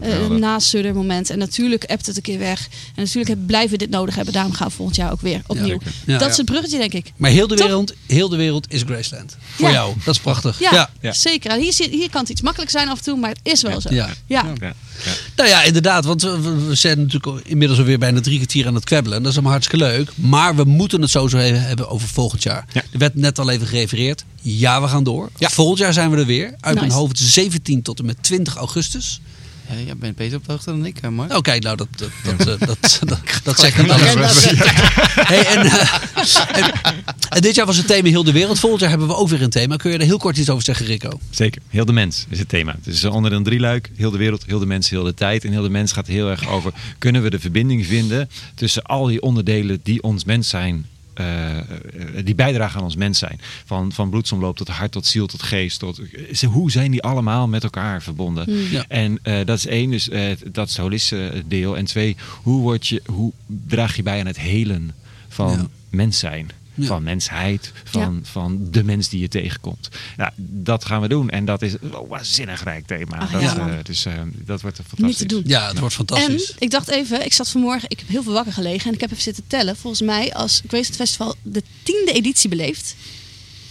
[0.02, 0.94] geweldig.
[0.94, 1.30] moment.
[1.30, 2.68] En natuurlijk appt het een keer weg.
[2.96, 4.34] En natuurlijk heb- blijven we dit nodig hebben.
[4.34, 5.80] Daarom gaan we volgend jaar ook weer opnieuw.
[6.06, 7.12] dat is het bruggetje, denk ik.
[7.18, 9.38] Maar heel de, wereld, heel de wereld is Graceland.
[9.56, 9.74] Voor Ja.
[9.74, 9.94] jou.
[10.06, 10.60] Dat is prachtig.
[10.60, 11.14] Ja, Ja.
[11.14, 11.52] zeker.
[11.54, 13.82] Hier, zit- hier kan het iets makkelijk zijn af en toe, maar het is wel
[13.82, 13.94] zo.
[13.94, 14.10] Ja.
[14.26, 14.44] Ja.
[14.60, 14.74] Ja.
[15.06, 15.12] Ja.
[15.36, 16.06] Nou ja, inderdaad.
[16.06, 19.18] Want we, we- zijn natuurlijk inmiddels alweer bijna drie kwartier aan het kwebbelen.
[19.20, 20.12] Dat is allemaal hartstikke leuk.
[20.16, 22.66] Maar we moeten het sowieso even hebben over volgend jaar.
[22.74, 22.82] Ja.
[22.92, 24.24] Er werd net al even gerefereerd.
[24.42, 25.30] Ja, we gaan door.
[25.40, 26.46] Volgend jaar zijn we er weer.
[26.60, 26.98] Uit mijn Nice.
[26.98, 29.22] hoofd 17 tot en met 20 augustus.
[29.70, 31.34] Ja, jij bent beter op de hoogte dan ik, hè, Mark.
[31.34, 34.46] Oh, kijk, nou, dat, dat, dat, dat, dat, dat, dat zegt het alles.
[35.16, 35.94] Hey, en, eh,
[36.64, 36.72] en,
[37.30, 38.60] en dit jaar was het thema heel de wereld.
[38.60, 39.76] Volgend jaar hebben we ook weer een thema.
[39.76, 41.20] Kun je er heel kort iets over zeggen, Rico?
[41.30, 41.62] Zeker.
[41.70, 42.76] Heel de mens is het thema.
[42.84, 43.92] Het is onder een drieluik.
[43.96, 45.46] Heel de wereld, heel de mens, heel de tijd.
[45.46, 46.74] En heel de mens gaat heel erg over...
[46.98, 50.86] kunnen we de verbinding vinden tussen al die onderdelen die ons mens zijn...
[51.14, 51.66] eh, eh,
[52.24, 53.40] die bijdragen aan ons mens zijn.
[53.66, 55.80] Van, van bloedsomloop tot hart, tot ziel, tot geest.
[55.80, 56.02] Tot,
[56.34, 58.70] ze- hoe zijn die allemaal met elkaar verbonden?
[58.72, 58.86] Ja.
[58.88, 61.78] En eh, dat is één, dus eh, dat is het holistische deel.
[61.78, 63.32] En twee, hoe, word je, hoe
[63.68, 64.92] draag je bij aan het helen
[65.28, 65.68] van Ja.
[65.90, 66.50] mens zijn?
[66.76, 66.86] Ja.
[66.88, 69.90] Van mensheid, van, van de mens die je tegenkomt.
[70.18, 71.30] Nou, dat gaan we doen.
[71.30, 73.18] En dat is een waanzinnig rijk thema.
[73.18, 74.14] Ach, dat, ja, eh, dus eh,
[74.46, 75.08] dat wordt fantastisch.
[75.08, 75.44] Niet te doen.
[75.46, 76.54] Ja, het wordt En fantastisch.
[76.60, 79.12] ik dacht even, ik zat vanmorgen, ik heb heel veel wakker gelegen en ik heb
[79.12, 79.76] even zitten tellen.
[79.76, 82.96] Volgens mij, als Graceland Festival de tiende editie beleeft,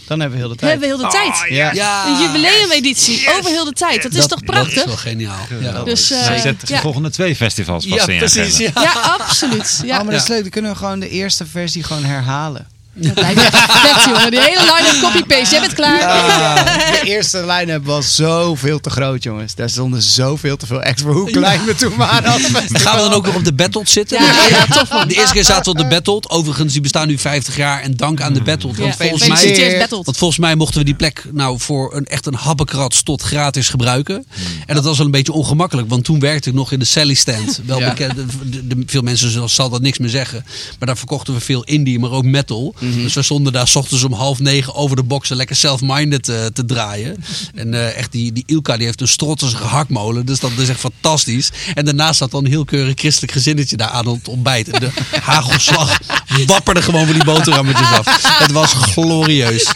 [0.06, 0.70] Dan hebben we heel de tijd.
[0.70, 1.50] hebben we heel de tijd.
[1.56, 1.72] Ja.
[1.72, 4.02] ja, Een jubileumeditie over heel de tijd.
[4.02, 4.74] Dat is toch prachtig?
[4.74, 5.46] Dat is wel geniaal.
[5.60, 5.82] Ja.
[5.84, 6.80] Dus, eh, Hij zet de ja.
[6.80, 8.56] volgende twee festivals vast Ja, in je precies.
[8.56, 8.70] Ja.
[8.74, 9.80] Ja, absoluut.
[9.84, 9.98] Ja.
[9.98, 10.40] Oh, maar dat is leuk.
[10.40, 12.66] Dan kunnen we gewoon de eerste versie gewoon herhalen.
[12.94, 14.30] Dat lijkt me echt vet, jongen.
[14.30, 15.50] Die hele line-up copy-paste.
[15.50, 16.02] Jij bent klaar.
[16.02, 16.64] Ah,
[17.00, 19.54] de eerste line-up was zoveel te groot, jongens.
[19.54, 22.32] Daar stonden zoveel te veel voor hoe klein we toen waren.
[22.32, 22.80] als festival.
[22.80, 24.22] Gaan we dan ook nog op de Battle zitten?
[24.22, 25.08] Ja, ja, tof, man.
[25.08, 26.30] De eerste keer zaten we op de Battle.
[26.30, 27.80] Overigens, die bestaan nu 50 jaar.
[27.80, 28.72] En dank aan de Battle.
[28.74, 30.04] Want, Ja, volgens mij, Battled.
[30.04, 33.68] want volgens mij mochten we die plek nou voor een, echt een habbekrats tot gratis
[33.68, 34.26] gebruiken.
[34.66, 35.88] En dat was wel een beetje ongemakkelijk.
[35.88, 37.60] Want toen werkte ik nog in de Sally stand.
[37.66, 37.88] Wel Ja.
[37.88, 38.14] bekend.
[38.16, 40.44] De, de- veel mensen zullen- zal dat niks meer zeggen.
[40.78, 42.74] Maar daar verkochten we veel indie, maar ook metal.
[42.82, 46.46] Dus we stonden daar s ochtends om half negen over de boxen lekker self-minded eh,
[46.46, 47.16] te draaien.
[47.54, 50.26] En eh, echt die, die Ilka die heeft een strottige hakmolen.
[50.26, 51.50] Dus dat is echt fantastisch.
[51.74, 54.68] En daarnaast zat dan een heel keurig christelijk gezinnetje daar aan het ontbijt.
[54.68, 55.98] En de hagelslag
[56.46, 58.38] wapperde gewoon van die boterhammetjes af.
[58.38, 59.72] Het was glorieus.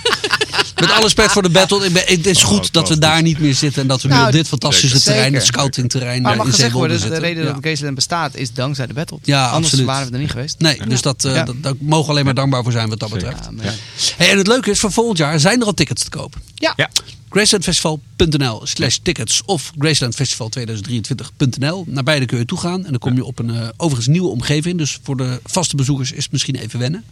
[0.81, 1.85] Met alle respect voor de battle.
[1.87, 3.83] Ik ben, het is goed dat we daar niet meer zitten.
[3.83, 5.13] En dat we nu Nou, op dit fantastische zeker.
[5.13, 7.21] terrein, het scoutingterrein Maar mag in gezegd worden, de zitten.
[7.21, 7.53] reden Ja.
[7.53, 9.19] dat Graceland bestaat is dankzij de battle.
[9.23, 9.87] Ja, Anders absoluut.
[9.87, 10.59] waren we er niet geweest.
[10.59, 11.45] Nee, dus dat, eh, Ja.
[11.45, 13.45] dat, daar mogen we alleen maar dankbaar voor zijn wat dat betreft.
[13.45, 13.75] Ja, maar-
[14.17, 16.41] Hey, en het leuke is, voor volgend jaar zijn er al tickets te kopen.
[16.55, 16.75] Ja.
[17.37, 21.85] Gracelandfestival.nl slash tickets of Gracelandfestival2023.nl.
[21.87, 24.29] Naar beide kun je toe gaan en dan kom je op een eh, overigens nieuwe
[24.29, 24.79] omgeving.
[24.79, 27.05] Dus voor de vaste bezoekers is het misschien even wennen.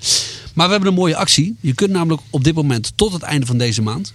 [0.55, 1.57] Maar we hebben een mooie actie.
[1.61, 4.13] Je kunt namelijk op dit moment tot het einde van deze maand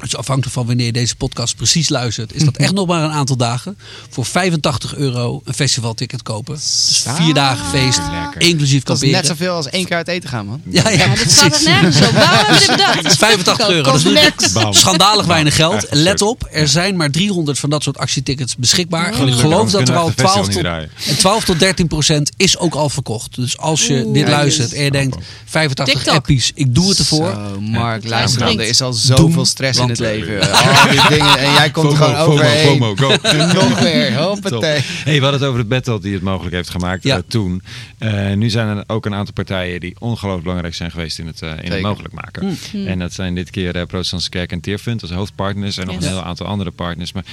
[0.00, 3.10] dus afhankelijk van wanneer je deze podcast precies luistert, is dat echt nog maar een
[3.10, 3.78] aantal dagen.
[4.10, 6.54] Voor 85 euro een festivalticket kopen.
[6.54, 8.40] Dus vier dagen feest, Lekker.
[8.40, 9.12] inclusief Dat is kamperen.
[9.12, 10.60] net zoveel als één keer uit eten gaan, man.
[10.64, 12.12] Ja, ja, Ja, dit staat er nergens op.
[12.12, 12.94] Waarom hebben we dit bedacht?
[12.94, 13.92] Het is 85 euro.
[13.92, 14.04] Dat
[14.72, 15.86] is schandalig weinig geld.
[15.90, 19.12] Let op, er zijn maar 300 van dat soort actietickets beschikbaar.
[19.12, 20.90] En ik geloof dat er al we echt 12 het festival tot, niet draaien.
[21.08, 23.34] en 12 tot 13 procent is ook al verkocht.
[23.34, 24.14] Dus als je Oeh.
[24.14, 26.14] dit luistert en je denkt 85 TikTok.
[26.14, 27.30] appies, ik doe het ervoor.
[27.30, 28.60] Zo, Mark, luister dan.
[28.60, 30.40] Er is al zoveel stress in het leven.
[30.40, 31.38] Al die dingen.
[31.38, 32.66] En jij komt er gewoon FOMO, overheen.
[32.78, 33.08] FOMO, go.
[33.60, 34.14] Nog weer.
[34.22, 34.80] Hoppatee.
[34.82, 37.16] Hey, we hadden het over het battle die het mogelijk heeft gemaakt Ja.
[37.16, 37.62] eh, toen.
[37.98, 41.42] Eh, nu zijn er ook een aantal partijen die ongelooflijk belangrijk zijn geweest in het,
[41.42, 42.58] eh, in het mogelijk maken.
[42.86, 46.04] En dat zijn dit keer de Protestantse Kerk en Teerfund als hoofdpartners en nog Yes.
[46.04, 47.12] een heel aantal andere partners.
[47.12, 47.24] Maar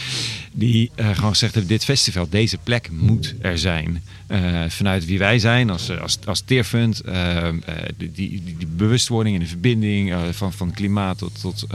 [0.51, 4.03] die eh, gewoon gezegd hebben, dit festival, deze plek moet er zijn.
[4.27, 7.53] Eh, vanuit wie wij zijn als, eh, als, als Teerfund, eh, eh,
[7.97, 11.65] die, die, die, bewustwording en de verbinding van, van klimaat tot, tot,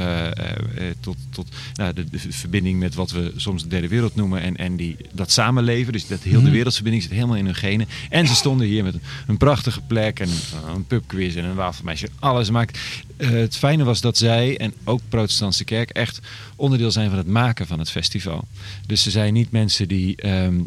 [1.01, 4.57] tot, tot nou, de, de verbinding met wat we soms de derde wereld noemen en,
[4.57, 5.93] en die, dat samenleven.
[5.93, 7.89] Dus dat heel de wereldverbinding zit helemaal in hun genen.
[8.11, 11.55] En ze stonden hier met een, een prachtige plek en een, een pubquiz en een
[11.55, 12.09] wafelmeisje.
[12.19, 12.79] Alles maakt.
[13.17, 16.21] Het fijne was dat zij en ook Protestantse Kerk echt
[16.57, 18.45] onderdeel zijn van het maken van het festival.
[18.87, 20.61] Dus ze zijn niet mensen die ehm,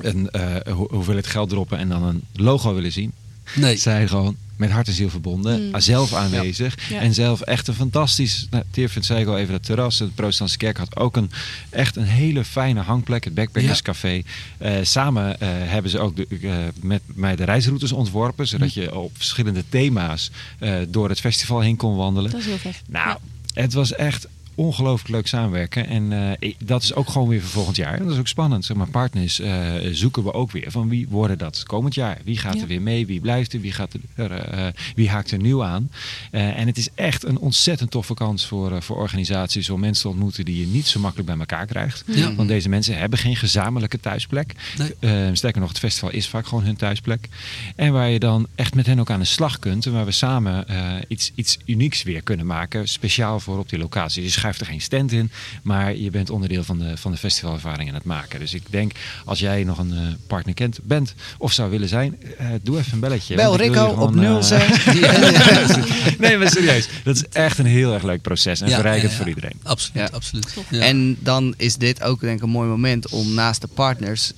[0.00, 3.12] een eh, ho- hoeveelheid geld droppen en dan een logo willen zien.
[3.54, 3.76] Nee.
[3.76, 5.80] Zij gewoon met hart en ziel verbonden, Mm.
[5.80, 7.00] zelf aanwezig Ja.
[7.00, 8.46] en zelf echt een fantastisch.
[8.50, 9.98] Nou, Teerfund zei ik al even dat terras.
[9.98, 11.30] De Protestantse Kerk had ook een
[11.70, 14.22] echt een hele fijne hangplek, het Backpackers Café.
[14.58, 18.94] Eh, samen eh, hebben ze ook de, eh, met mij de reisroutes ontworpen, zodat je
[18.96, 22.30] op verschillende thema's eh, door het festival heen kon wandelen.
[22.30, 22.82] Dat is heel vet.
[22.88, 23.18] Nou, Ja.
[23.62, 25.86] het was echt ongelooflijk leuk samenwerken.
[25.86, 27.94] En eh, dat is ook gewoon weer voor volgend jaar.
[27.94, 28.64] En dat is ook spannend.
[28.64, 30.70] Zeg maar, partners eh, zoeken we ook weer.
[30.70, 32.18] Van wie worden dat komend jaar?
[32.24, 32.60] Wie gaat Ja.
[32.60, 33.06] er weer mee?
[33.06, 33.60] Wie blijft er?
[33.60, 35.90] Wie, gaat er, eh, wie haakt er nieuw aan?
[36.30, 40.44] En het is echt een ontzettend toffe kans voor, voor organisaties om mensen te ontmoeten
[40.44, 42.04] die je niet zo makkelijk bij elkaar krijgt.
[42.06, 42.34] Ja.
[42.34, 44.54] Want deze mensen hebben geen gezamenlijke thuisplek.
[44.78, 45.34] Nee.
[45.36, 47.28] Sterker nog, het festival is vaak gewoon hun thuisplek.
[47.76, 49.86] En waar je dan echt met hen ook aan de slag kunt.
[49.86, 50.66] En waar we samen
[51.08, 52.88] iets, iets unieks weer kunnen maken.
[52.88, 54.22] Speciaal voor op die locatie.
[54.22, 55.30] Je schuift er geen stand in.
[55.62, 58.40] Maar je bent onderdeel van de, van de festivalervaring aan het maken.
[58.40, 58.92] Dus ik denk,
[59.24, 62.16] als jij nog een eh, partner kent, bent of zou willen zijn.
[62.38, 63.34] eh, doe even een belletje.
[63.36, 64.84] Bel Rico op eh, 06.
[66.18, 66.88] nee, maar serieus.
[67.04, 68.60] Dat is echt een heel erg leuk proces.
[68.60, 69.16] En Ja, verrijkend ja, ja.
[69.16, 69.60] voor iedereen.
[69.62, 70.16] Absoluut, Ja.
[70.16, 70.54] absoluut.
[70.70, 70.80] Ja.
[70.80, 74.32] En dan is dit ook denk ik een mooi moment om naast de partners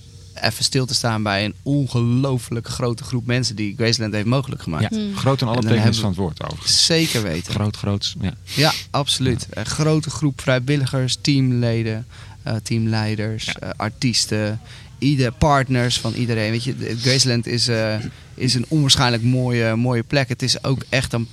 [0.45, 4.95] even stil te staan bij een ongelooflijk grote groep mensen die Graceland heeft mogelijk gemaakt.
[4.95, 6.69] Ja, groot en alle betekenis van het woord over.
[6.69, 7.53] Zeker weten.
[7.55, 8.15] Groot, groot.
[8.21, 8.35] Ja.
[8.45, 9.47] Ja, absoluut.
[9.51, 12.07] Een grote groep vrijwilligers, teamleden,
[12.43, 13.53] eh, teamleiders, Ja.
[13.61, 14.61] eh, artiesten,
[14.99, 16.51] ieder, partners van iedereen.
[16.51, 17.95] Weet je, de- Graceland is, eh,
[18.35, 20.29] is een onwaarschijnlijk mooie, mooie plek.
[20.29, 21.29] Het is ook echt een,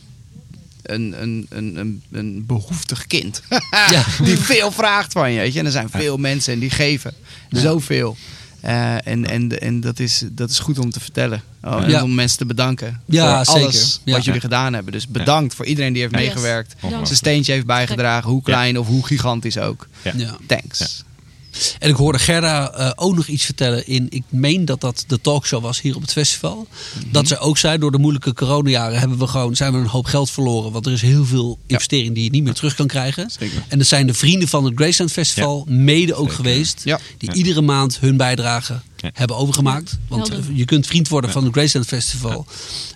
[0.81, 3.41] een, een, een, een, behoeftig kind.
[3.91, 4.05] Ja.
[4.23, 5.39] die veel vraagt van je.
[5.39, 5.59] Weet je?
[5.59, 7.13] En er zijn veel mensen en die geven
[7.49, 8.17] zoveel.
[8.61, 11.41] Eh, en en, en dat, is, dat is goed om te vertellen.
[11.63, 12.03] Oh, en Ja.
[12.03, 13.99] om mensen te bedanken Ja, voor alles zeker.
[14.05, 14.13] Ja.
[14.15, 14.91] wat jullie gedaan hebben.
[14.93, 16.23] Dus bedankt voor iedereen die heeft Yes.
[16.23, 16.75] meegewerkt.
[16.81, 17.05] Dank.
[17.05, 19.87] Zijn steentje heeft bijgedragen, hoe klein of hoe gigantisch ook.
[20.01, 20.11] Ja.
[20.15, 20.37] Ja.
[20.47, 21.03] Thanks.
[21.79, 25.21] En ik hoorde Gerda eh, ook nog iets vertellen in, ik meen dat dat de
[25.21, 26.67] talkshow was hier op het festival.
[27.11, 30.05] Dat ze ook zei, door de moeilijke coronajaren hebben we gewoon, zijn we een hoop
[30.05, 30.71] geld verloren.
[30.71, 33.29] Want er is heel veel investering die je niet meer terug kan krijgen.
[33.29, 33.63] Zeker.
[33.67, 36.35] En dat zijn de vrienden van het Graceland Festival mede ook Zeker.
[36.35, 36.81] geweest.
[36.83, 36.99] Ja.
[37.17, 38.81] Die iedere maand hun bijdrage
[39.13, 39.97] hebben overgemaakt.
[40.07, 42.45] Want je kunt vriend worden van het Graceland Festival.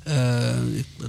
[0.04, 0.14] Eh,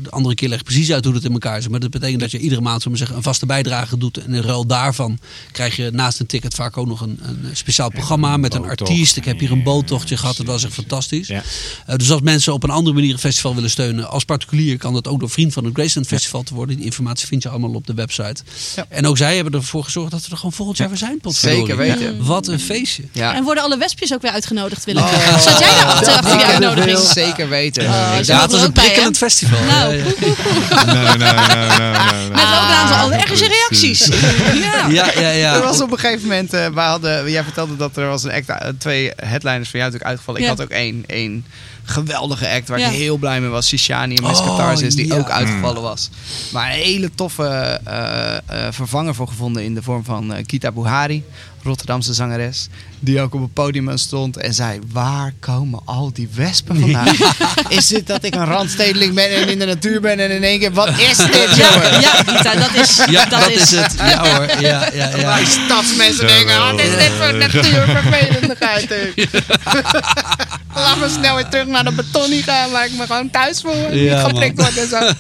[0.02, 1.70] de andere keer leg ik precies uit hoe het in elkaar zit.
[1.70, 4.18] Maar dat betekent dat je iedere maand zullen we zeggen, een vaste bijdrage doet.
[4.18, 5.18] En in ruil daarvan
[5.52, 9.16] krijg je naast een ticket vaak ook nog een, een speciaal programma met een artiest.
[9.16, 10.36] Ik heb hier een Ja, boottochtje gehad.
[10.36, 11.28] Dat was echt fantastisch.
[11.28, 11.42] Ja.
[11.86, 14.92] Eh, dus als mensen op een andere manier een festival willen steunen als particulier, kan
[14.92, 16.76] dat ook door vriend van het Graceland Festival te worden.
[16.76, 18.42] Die informatie vind je allemaal op de website.
[18.76, 18.86] Ja.
[18.88, 21.18] En ook zij hebben ervoor gezorgd dat we er gewoon volgend jaar weer zijn.
[21.22, 22.24] Zeker weten.
[22.24, 23.02] Wat een feestje.
[23.12, 23.34] Ja.
[23.34, 25.02] En worden alle wespjes ook weer uitgenodigd, Willem?
[25.02, 25.38] Oh.
[25.38, 26.98] Zat jij daar achter, achter die uitnodiging?
[26.98, 27.82] Zeker weten.
[27.84, 29.58] Oh, Ja, het was een bij, prikkelend festival.
[29.64, 30.04] Nou, Ja, ja.
[30.04, 34.06] Nee, nee, nee, nee, nee, Met ook een aantal allergische reacties.
[34.54, 34.86] Ja.
[34.88, 35.54] Ja, ja, ja.
[35.54, 38.32] Er was op een gegeven moment, eh we hadden, jij vertelde dat er was een
[38.32, 40.40] act, eh, twee headliners van jou natuurlijk uitgevallen.
[40.40, 40.52] Ik Ja.
[40.54, 41.44] had ook één, één
[41.84, 42.86] geweldige act waar Ja.
[42.88, 43.66] ik heel blij mee was.
[43.68, 45.16] Shishani en Miss Oh, die ja.
[45.16, 46.10] ook uitgevallen was.
[46.52, 50.72] Maar een hele toffe eh, eh, vervanger voor gevonden in de vorm van eh, Kita
[50.72, 51.24] Buhari,
[51.66, 52.68] Rotterdamse zangeres.
[53.00, 57.14] Die ook op het podium stond en zei, waar komen al die wespen vandaan?
[57.68, 60.58] Is het dat ik een randstedeling ben en in de natuur ben en in één
[60.58, 62.00] keer, wat is dit Ja, jongen?
[62.00, 63.94] ja, Gita, dat is, Ja, dat, is het.
[63.98, 64.60] Ja hoor.
[64.60, 65.26] Ja, ja, ja.
[65.26, 68.88] Wij stadsmensen denken, oh, dit is dit voor natuurvervelendigheid.
[70.76, 73.72] Laat me snel weer terug naar de betonie gaan waar ik me gewoon thuis voel.
[73.86, 74.66] En Ja, niet geprikt man.
[74.74, 75.12] word en zo.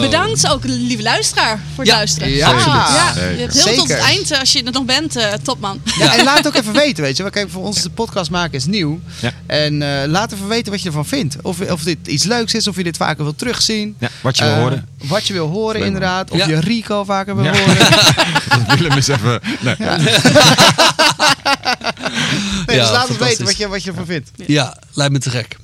[0.00, 1.94] Bedankt ook, lieve luisteraar, voor het Ja.
[1.94, 2.28] luisteren.
[2.30, 2.46] Ja.
[2.52, 2.74] Absoluut.
[2.76, 3.30] Ja, Zeker.
[3.34, 5.80] je hebt heel tot het eind, eh, als je er nog bent, eh, topman.
[5.98, 7.22] Ja, en laat het ook even weten, weet je.
[7.22, 9.00] Want Kijk, voor ons de podcast maken is nieuw.
[9.20, 9.30] Ja.
[9.46, 11.36] En eh, laat even weten wat je ervan vindt.
[11.42, 13.96] Of, of dit iets leuks is, of je dit vaker wilt terugzien.
[13.98, 14.88] Ja, wat je wil Eh, horen.
[15.04, 16.30] Wat je wil horen, Leuk, inderdaad.
[16.30, 16.46] Of Ja.
[16.46, 17.52] je Rico vaker wil Ja.
[17.52, 17.76] horen.
[18.78, 19.40] Willem is even...
[19.60, 19.76] Nee.
[22.66, 24.30] Nee, dus laat ons weten wat je, wat je ervan vindt.
[24.46, 25.56] Ja, lijkt me te gek.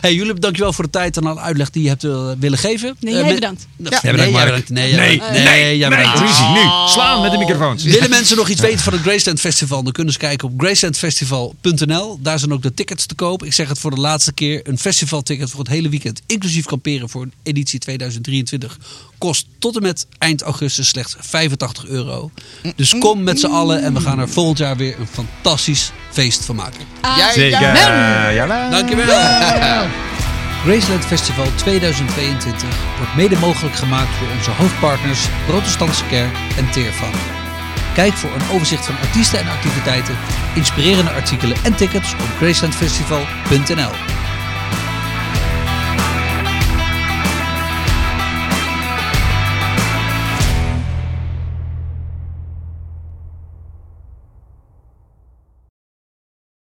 [0.00, 2.96] Hey, jullie dankjewel voor de tijd en alle uitleg die je hebt eh, willen geven.
[3.00, 3.66] Nee, Eh, jij bedankt.
[3.76, 3.98] Nee, Ja.
[4.02, 4.44] nee, bedankt, jij Mark.
[4.46, 4.68] bedankt.
[4.70, 5.38] Nee, jij Nee, bedankt.
[5.44, 6.18] nee, jij bedankt.
[6.18, 6.60] Ruzie, nu.
[6.88, 7.82] Slaan met de microfoons.
[7.84, 9.82] Willen mensen nog iets weten van het Graceland Festival?
[9.82, 12.18] Dan kunnen ze kijken op gracelandfestival.nl.
[12.22, 13.44] Daar zijn ook de tickets te koop.
[13.44, 14.60] Ik zeg het voor de laatste keer.
[14.68, 18.78] Een festivalticket voor het hele weekend, inclusief kamperen voor editie 2023,
[19.18, 22.30] kost tot en met eind augustus slechts 85 euro.
[22.76, 26.44] Dus kom met z'n allen en we gaan er volgend jaar weer een fantastisch feest
[26.44, 26.80] van maken.
[27.16, 27.76] Jij- Zeker.
[28.34, 28.70] Jala.
[28.70, 29.06] Dankjewel.
[30.64, 37.10] Graceland Festival 2022 wordt mede mogelijk gemaakt door onze hoofdpartners Protestantse Kerk en Teervan.
[37.94, 40.16] Kijk voor een overzicht van artiesten en activiteiten,
[40.54, 43.92] inspirerende artikelen en tickets op gracelandfestival.nl.